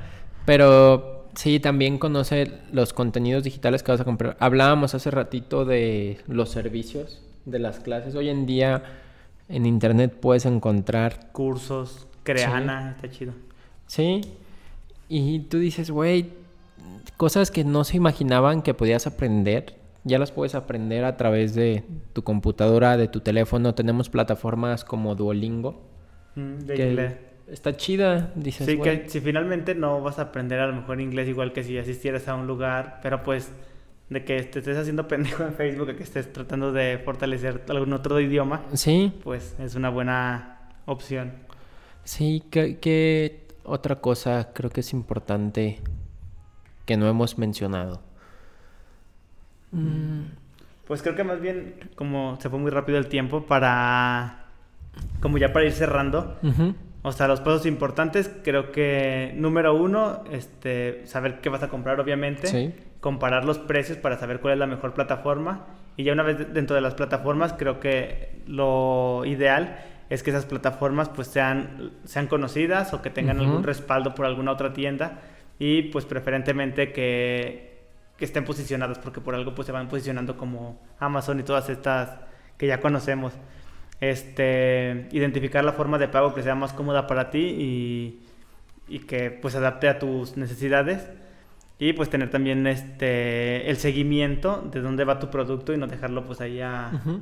[0.46, 4.36] Pero Sí, también conoce los contenidos digitales que vas a comprar.
[4.40, 8.14] Hablábamos hace ratito de los servicios de las clases.
[8.14, 8.82] Hoy en día
[9.49, 13.32] en internet puedes encontrar cursos, Creana, está chido.
[13.86, 14.20] Sí.
[15.09, 16.32] Y tú dices, güey,
[17.16, 21.84] cosas que no se imaginaban que podías aprender, ya las puedes aprender a través de
[22.12, 23.74] tu computadora, de tu teléfono.
[23.74, 25.82] Tenemos plataformas como Duolingo.
[26.34, 28.66] Mm, de inglés está chida, dices.
[28.66, 31.78] Sí, que si finalmente no vas a aprender a lo mejor inglés igual que si
[31.78, 33.51] asistieras a un lugar, pero pues
[34.11, 38.20] de que te estés haciendo pendejo en Facebook, que estés tratando de fortalecer algún otro
[38.20, 41.32] idioma, Sí, pues es una buena opción.
[42.04, 45.80] sí, que, que otra cosa creo que es importante
[46.86, 48.02] que no hemos mencionado.
[49.72, 50.22] Mm,
[50.86, 54.46] Pues creo que más bien, como se fue muy rápido el tiempo, para.
[55.20, 56.38] Como ya para ir cerrando.
[56.42, 56.74] ujú,
[57.09, 61.98] O sea, los pasos importantes, creo que número uno, este, saber qué vas a comprar,
[62.00, 62.46] obviamente.
[62.48, 62.74] Sí.
[63.00, 65.66] Comparar los precios para saber cuál es la mejor plataforma.
[65.96, 69.78] Y ya una vez de- dentro de las plataformas, creo que lo ideal
[70.11, 74.52] es que esas plataformas pues sean, sean conocidas o que tengan algún respaldo por alguna
[74.52, 75.20] otra tienda.
[75.59, 77.78] Y pues preferentemente que,
[78.16, 82.16] que estén posicionadas, porque por algo pues se van posicionando como Amazon y todas estas
[82.56, 83.32] que ya conocemos.
[84.01, 88.20] Este, identificar la forma de pago que sea más cómoda para ti y,
[88.88, 91.09] y que pues adapte a tus necesidades.
[91.80, 96.24] Y pues tener también este el seguimiento de dónde va tu producto y no dejarlo
[96.24, 97.20] pues ahí a, ujú.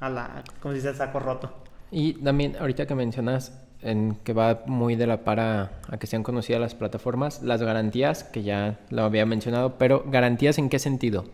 [0.00, 1.52] a la, como se dice, saco roto.
[1.90, 6.22] Y también ahorita que mencionas en que va muy de la para a que sean
[6.22, 11.26] conocidas las plataformas, las garantías, que ya lo había mencionado, pero garantías en qué sentido?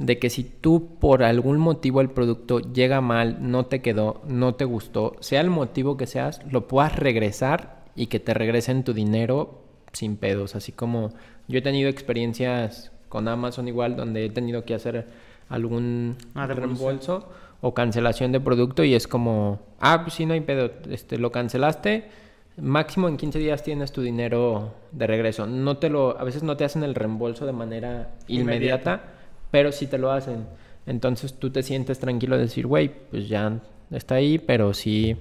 [0.00, 4.54] De que si tú por algún motivo el producto llega mal, no te quedó, no
[4.54, 8.94] te gustó, sea el motivo que seas, lo puedas regresar y que te regresen tu
[8.94, 9.60] dinero
[9.92, 10.56] sin pedos.
[10.56, 11.12] Así como
[11.48, 15.06] yo he tenido experiencias con Amazon igual, donde he tenido que hacer
[15.50, 17.28] algún Ah, reembolso
[17.60, 21.30] o cancelación de producto y es como, ah, pues sí, no hay pedo, este, lo
[21.30, 22.08] cancelaste,
[22.56, 25.46] máximo en 15 días tienes tu dinero de regreso.
[25.46, 29.02] No te lo, a veces no te hacen el reembolso de manera inmediata, Inmediata.
[29.50, 30.46] Pero sí te lo hacen.
[30.86, 35.16] Entonces tú te sientes tranquilo de decir, güey, pues ya está ahí, pero sí,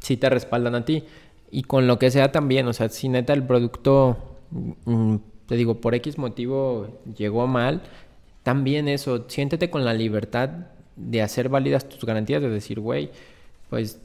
[0.00, 1.04] sí te respaldan a ti.
[1.50, 4.38] Y con lo que sea también, o sea, si neta el producto,
[4.84, 5.16] mm,
[5.46, 7.82] te digo, por X motivo llegó mal,
[8.42, 10.50] también eso, siéntete con la libertad
[10.96, 13.10] de hacer válidas tus garantías, de decir, güey,
[13.70, 14.00] pues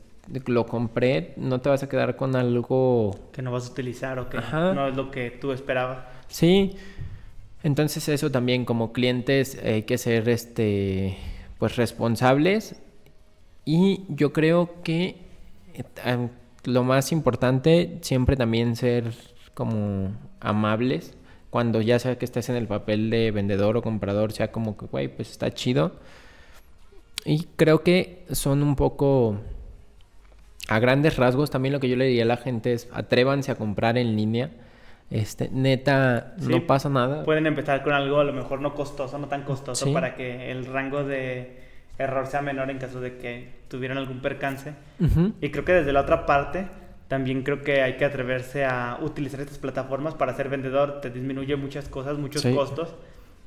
[0.45, 4.29] lo compré, no te vas a quedar con algo Que no vas a utilizar o
[4.29, 4.73] que Ajá.
[4.73, 5.99] no es lo que tú esperabas.
[6.27, 6.75] Sí,
[7.67, 11.17] entonces eso también como clientes hay que ser este
[11.59, 12.77] pues responsables.
[13.65, 15.17] Y yo creo que
[15.73, 16.29] eh,
[16.63, 19.13] lo más importante siempre también ser
[19.53, 21.17] como amables.
[21.49, 24.85] Cuando ya sea que estés en el papel de vendedor o comprador sea como que
[24.85, 25.99] güey pues está chido
[27.25, 29.37] y creo que son un poco
[30.69, 33.55] a grandes rasgos también lo que yo le diría a la gente es atrévanse a
[33.55, 34.51] comprar en línea
[35.09, 37.23] este, neta, Sí, no pasa nada.
[37.23, 39.93] Pueden empezar con algo a lo mejor no costoso, no tan costoso, Sí.
[39.93, 41.65] para que el rango de
[41.97, 44.73] error sea menor en caso de que tuvieran algún percance.
[44.99, 45.33] Ujú.
[45.41, 46.67] Y creo que desde la otra parte,
[47.07, 50.99] también creo que hay que atreverse a utilizar estas plataformas para ser vendedor.
[51.01, 52.53] Te disminuye muchas cosas, muchos Sí.
[52.53, 52.95] costos.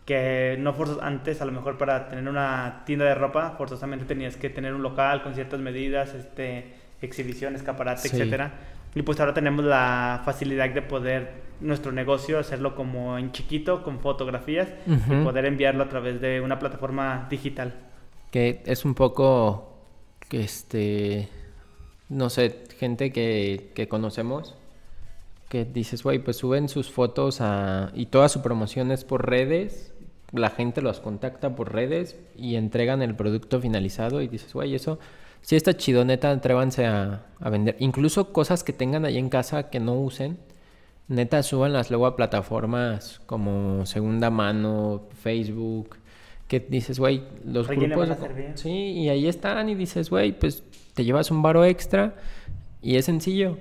[0.06, 4.36] Que no forzos antes, a lo mejor para tener una tienda de ropa, forzosamente tenías
[4.36, 8.16] que tener un local con ciertas medidas, este, exhibición, escaparate, Sí.
[8.16, 8.50] etcétera.
[8.94, 14.00] Y pues ahora tenemos la facilidad de poder nuestro negocio hacerlo como en chiquito, con
[14.00, 17.74] fotografías, y poder enviarlo a través de una plataforma digital.
[18.30, 19.76] Que es un poco,
[20.28, 21.28] que este,
[22.08, 24.56] no sé, gente que, que conocemos,
[25.48, 29.92] que dices, güey, pues suben sus fotos a, y toda su promoción es por redes,
[30.32, 34.98] la gente los contacta por redes y entregan el producto finalizado y dices, güey, eso
[35.42, 37.76] sí está chido, neta, atrévanse a, a vender.
[37.78, 40.38] Incluso cosas que tengan ahí en casa que no usen,
[41.08, 45.96] neta, súbanlas luego a plataformas como Segunda Mano, Facebook,
[46.46, 48.08] que dices, güey, los grupos...
[48.54, 50.64] Sí, y ahí están y dices, güey, pues
[50.94, 52.14] te llevas un varo extra
[52.82, 53.58] y es sencillo.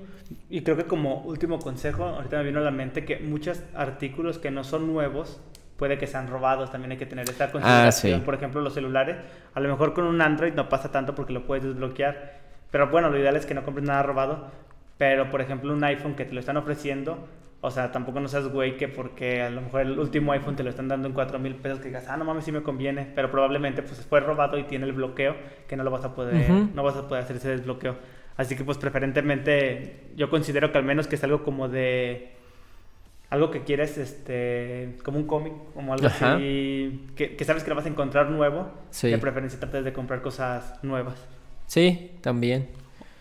[0.49, 4.37] Y creo que como último consejo, ahorita me vino a la mente que muchos artículos
[4.37, 5.39] que no son nuevos
[5.79, 8.13] puede que sean robados, también hay que tener esta consideración.
[8.13, 8.23] Ah, sí.
[8.23, 9.15] Por ejemplo, los celulares,
[9.55, 12.33] a lo mejor con un Android no pasa tanto porque lo puedes desbloquear,
[12.69, 14.51] pero bueno, lo ideal es que no compres nada robado,
[14.99, 17.27] pero por ejemplo un iPhone que te lo están ofreciendo,
[17.61, 20.63] o sea, tampoco no seas güey que porque a lo mejor el último iPhone te
[20.63, 23.11] lo están dando en 4 mil pesos que digas, ah, no mames, sí me conviene,
[23.15, 25.35] pero probablemente pues fue robado y tiene el bloqueo
[25.67, 26.69] que no lo vas a poder, Ujú.
[26.73, 27.95] no vas a poder hacer ese desbloqueo.
[28.37, 32.31] Así que pues preferentemente yo considero que al menos que es algo como de
[33.29, 36.35] algo que quieres este como un cómic, como algo Ajá.
[36.35, 39.09] así que, que sabes que lo vas a encontrar nuevo, Sí.
[39.09, 41.15] de preferencia trates de comprar cosas nuevas.
[41.67, 42.67] Sí, también.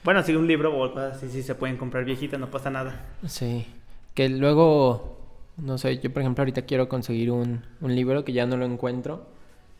[0.04, 3.04] Bueno, si un libro o cosas así sí se pueden comprar viejitas, no pasa nada.
[3.26, 3.66] Sí.
[4.14, 5.18] Que luego,
[5.58, 8.64] no sé, yo por ejemplo ahorita quiero conseguir un, un libro que ya no lo
[8.64, 9.26] encuentro.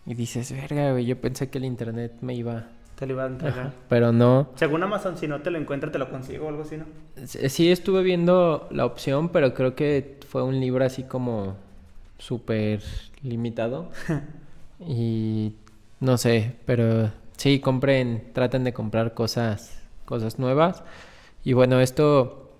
[0.04, 2.66] Y dices, verga, güey, yo pensé que el internet me iba...
[2.98, 3.58] Te lo iba a entregar.
[3.60, 4.48] Ajá, Pero no.
[4.56, 6.84] Según Amazon, si no te lo encuentras, te lo consigo o algo así, ¿no?
[7.26, 11.54] Sí estuve viendo la opción, pero creo que fue un libro así como
[12.18, 12.82] súper
[13.22, 13.92] limitado.
[14.80, 15.54] y
[16.00, 20.82] no sé, pero sí, compren, traten de comprar cosas, cosas nuevas.
[21.44, 22.50] Y bueno, esto,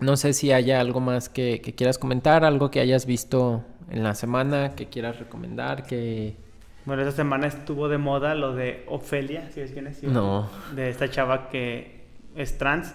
[0.00, 4.02] no sé si haya algo más que, que quieras comentar, algo que hayas visto en
[4.02, 6.45] la semana, que quieras recomendar, que...
[6.86, 10.02] Bueno, esta semana estuvo de moda lo de Ofelia, ¿sí ves quién es?
[10.04, 10.48] No.
[10.74, 12.06] De esta chava que
[12.36, 12.94] es trans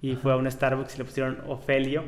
[0.00, 2.04] y fue a un Starbucks y le pusieron Ofelio.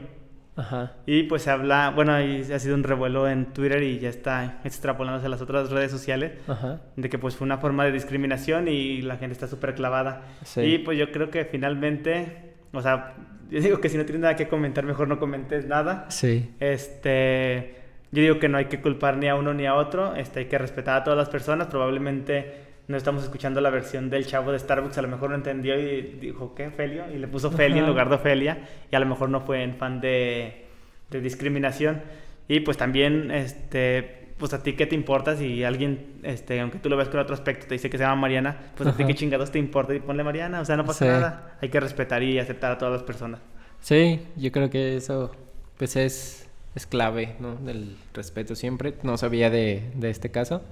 [0.57, 0.93] Ajá.
[1.07, 4.61] Y pues se habla, bueno, y ha sido un revuelo en Twitter y ya está
[4.62, 6.82] extrapolándose a las otras redes sociales Ajá.
[6.95, 10.22] de que pues fue una forma de discriminación y la gente está súper clavada.
[10.45, 10.61] Sí.
[10.61, 13.14] Y pues yo creo que finalmente, o sea,
[13.51, 16.07] yo digo que si no tienes nada que comentar, mejor no comentes nada.
[16.11, 16.55] Sí.
[16.61, 17.84] Este,
[18.14, 20.46] yo digo que no hay que culpar ni a uno ni a otro, este, hay
[20.46, 21.66] que respetar a todas las personas.
[21.66, 22.54] Probablemente
[22.88, 26.02] no estamos escuchando la versión del chavo de Starbucks, a lo mejor no entendió y
[26.20, 26.70] dijo, ¿qué?
[26.70, 27.90] Felio, y le puso Felia en Ajá.
[27.90, 28.58] lugar de Ofelia,
[28.90, 30.66] y a lo mejor no fue en fan de,
[31.10, 32.02] de discriminación.
[32.46, 36.88] Y pues también, este, pues a ti qué te importa si alguien, este, aunque tú
[36.90, 39.08] lo ves con otro aspecto, te dice que se llama Mariana, pues a ti Ajá.
[39.08, 41.10] qué chingados te importa y ponle Mariana, o sea, no pasa Sí.
[41.10, 41.56] nada.
[41.62, 43.40] Hay que respetar y aceptar a todas las personas.
[43.80, 45.30] Sí, yo creo que eso
[45.78, 46.43] pues es,
[46.75, 47.57] es clave, ¿no?
[47.57, 48.95] Del respeto siempre.
[49.03, 50.62] No sabía de, de este caso.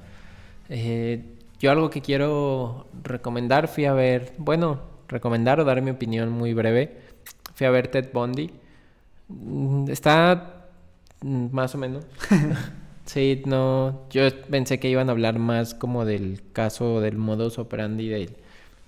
[0.69, 1.23] Eh,
[1.61, 6.55] yo algo que quiero recomendar, fui a ver, bueno, recomendar o dar mi opinión muy
[6.55, 6.99] breve.
[7.55, 8.51] Fui a ver Ted Bundy.
[9.29, 10.67] Mm, Está
[11.23, 12.05] más o menos.
[13.07, 18.09] sí, no, yo pensé que iban a hablar más como del caso del modus operandi
[18.09, 18.37] del,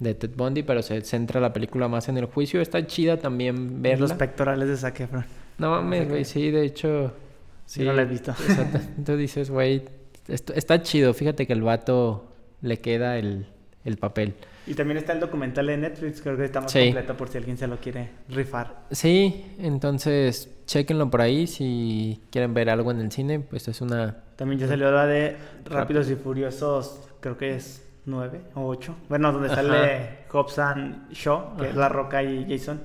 [0.01, 2.61] de Ted Bundy, pero se centra la película más en el juicio.
[2.61, 4.09] Está chida también verla.
[4.09, 5.25] Los pectorales de Zac Efron.
[5.59, 7.13] No mames, güey, sí, de hecho.
[7.67, 8.33] Sí, no la he visto.
[8.33, 9.83] o sea, t- tú dices, güey,
[10.29, 11.15] está chido.
[11.15, 12.27] Fíjate que el vato
[12.63, 13.47] le queda el,
[13.85, 14.35] el papel.
[14.67, 16.85] Y también está el documental de Netflix, creo que está más Sí.
[16.85, 18.85] completo por si alguien se lo quiere rifar.
[18.91, 21.47] Sí, entonces, chequenlo por ahí.
[21.47, 24.17] Si quieren ver algo en el cine, pues es una.
[24.37, 25.37] También ya salió la de
[25.67, 28.95] Rápidos y Furiosos, creo que es 9 o 8.
[29.11, 29.57] Bueno, donde Ajá.
[29.57, 31.77] sale Hobbs and Shaw, que es.
[31.77, 32.81] La Roca y Jason.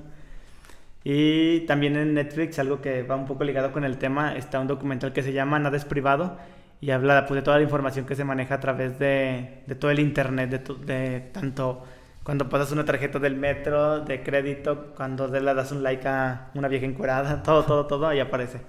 [1.04, 4.66] Y también en Netflix, algo que va un poco ligado con el tema, está un
[4.66, 6.36] documental que se llama Nada es privado
[6.80, 9.90] y habla pues, de toda la información que se maneja a través de, de todo
[9.90, 11.84] el internet, de, to- de tanto
[12.22, 16.68] cuando pasas una tarjeta del metro, de crédito, cuando le das un like a una
[16.68, 18.60] vieja encuerada, todo, todo, todo, ahí aparece.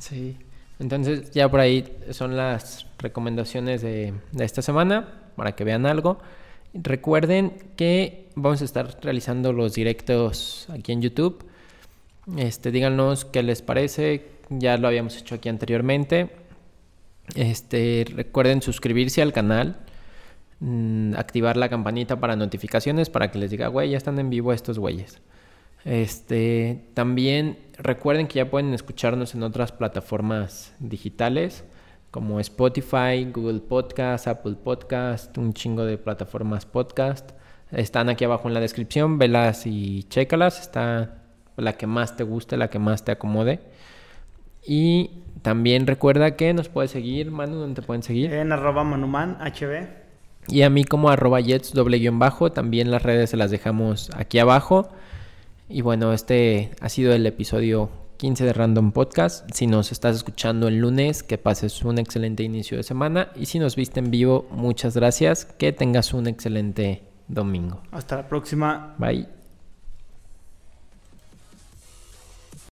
[0.00, 0.36] Sí.
[0.78, 6.18] Entonces, ya por ahí son las recomendaciones de, de esta semana para que vean algo.
[6.74, 11.46] Recuerden que vamos a estar realizando los directos aquí en YouTube.
[12.34, 14.26] Este, díganos qué les parece.
[14.48, 16.30] Ya lo habíamos hecho aquí anteriormente.
[17.34, 19.78] Este, recuerden suscribirse al canal,
[20.60, 24.52] mm, activar la campanita para notificaciones para que les diga, güey, ya están en vivo
[24.52, 25.20] estos güeyes.
[25.84, 31.64] Este, también recuerden que ya pueden escucharnos en otras plataformas digitales
[32.10, 37.32] como Spotify, Google Podcast, Apple Podcast, un chingo de plataformas podcast.
[37.72, 40.60] Están aquí abajo en la descripción, velas y chécalas.
[40.60, 41.25] Está
[41.56, 43.60] la que más te guste, la que más te acomode.
[44.66, 45.10] Y
[45.42, 48.32] también recuerda que nos puedes seguir, Manu, ¿dónde te pueden seguir?
[48.32, 49.88] En arroba manuman hb.
[50.48, 54.10] Y a mí como arroba jets doble guion bajo, también las redes se las dejamos
[54.16, 54.88] aquí abajo.
[55.68, 59.48] Y bueno, este ha sido el episodio 15 de Random Podcast.
[59.52, 63.28] Si nos estás escuchando el lunes, que pases un excelente inicio de semana.
[63.34, 65.44] Y si nos viste en vivo, muchas gracias.
[65.44, 67.82] Que tengas un excelente domingo.
[67.90, 68.94] Hasta la próxima.
[68.98, 69.35] Bye.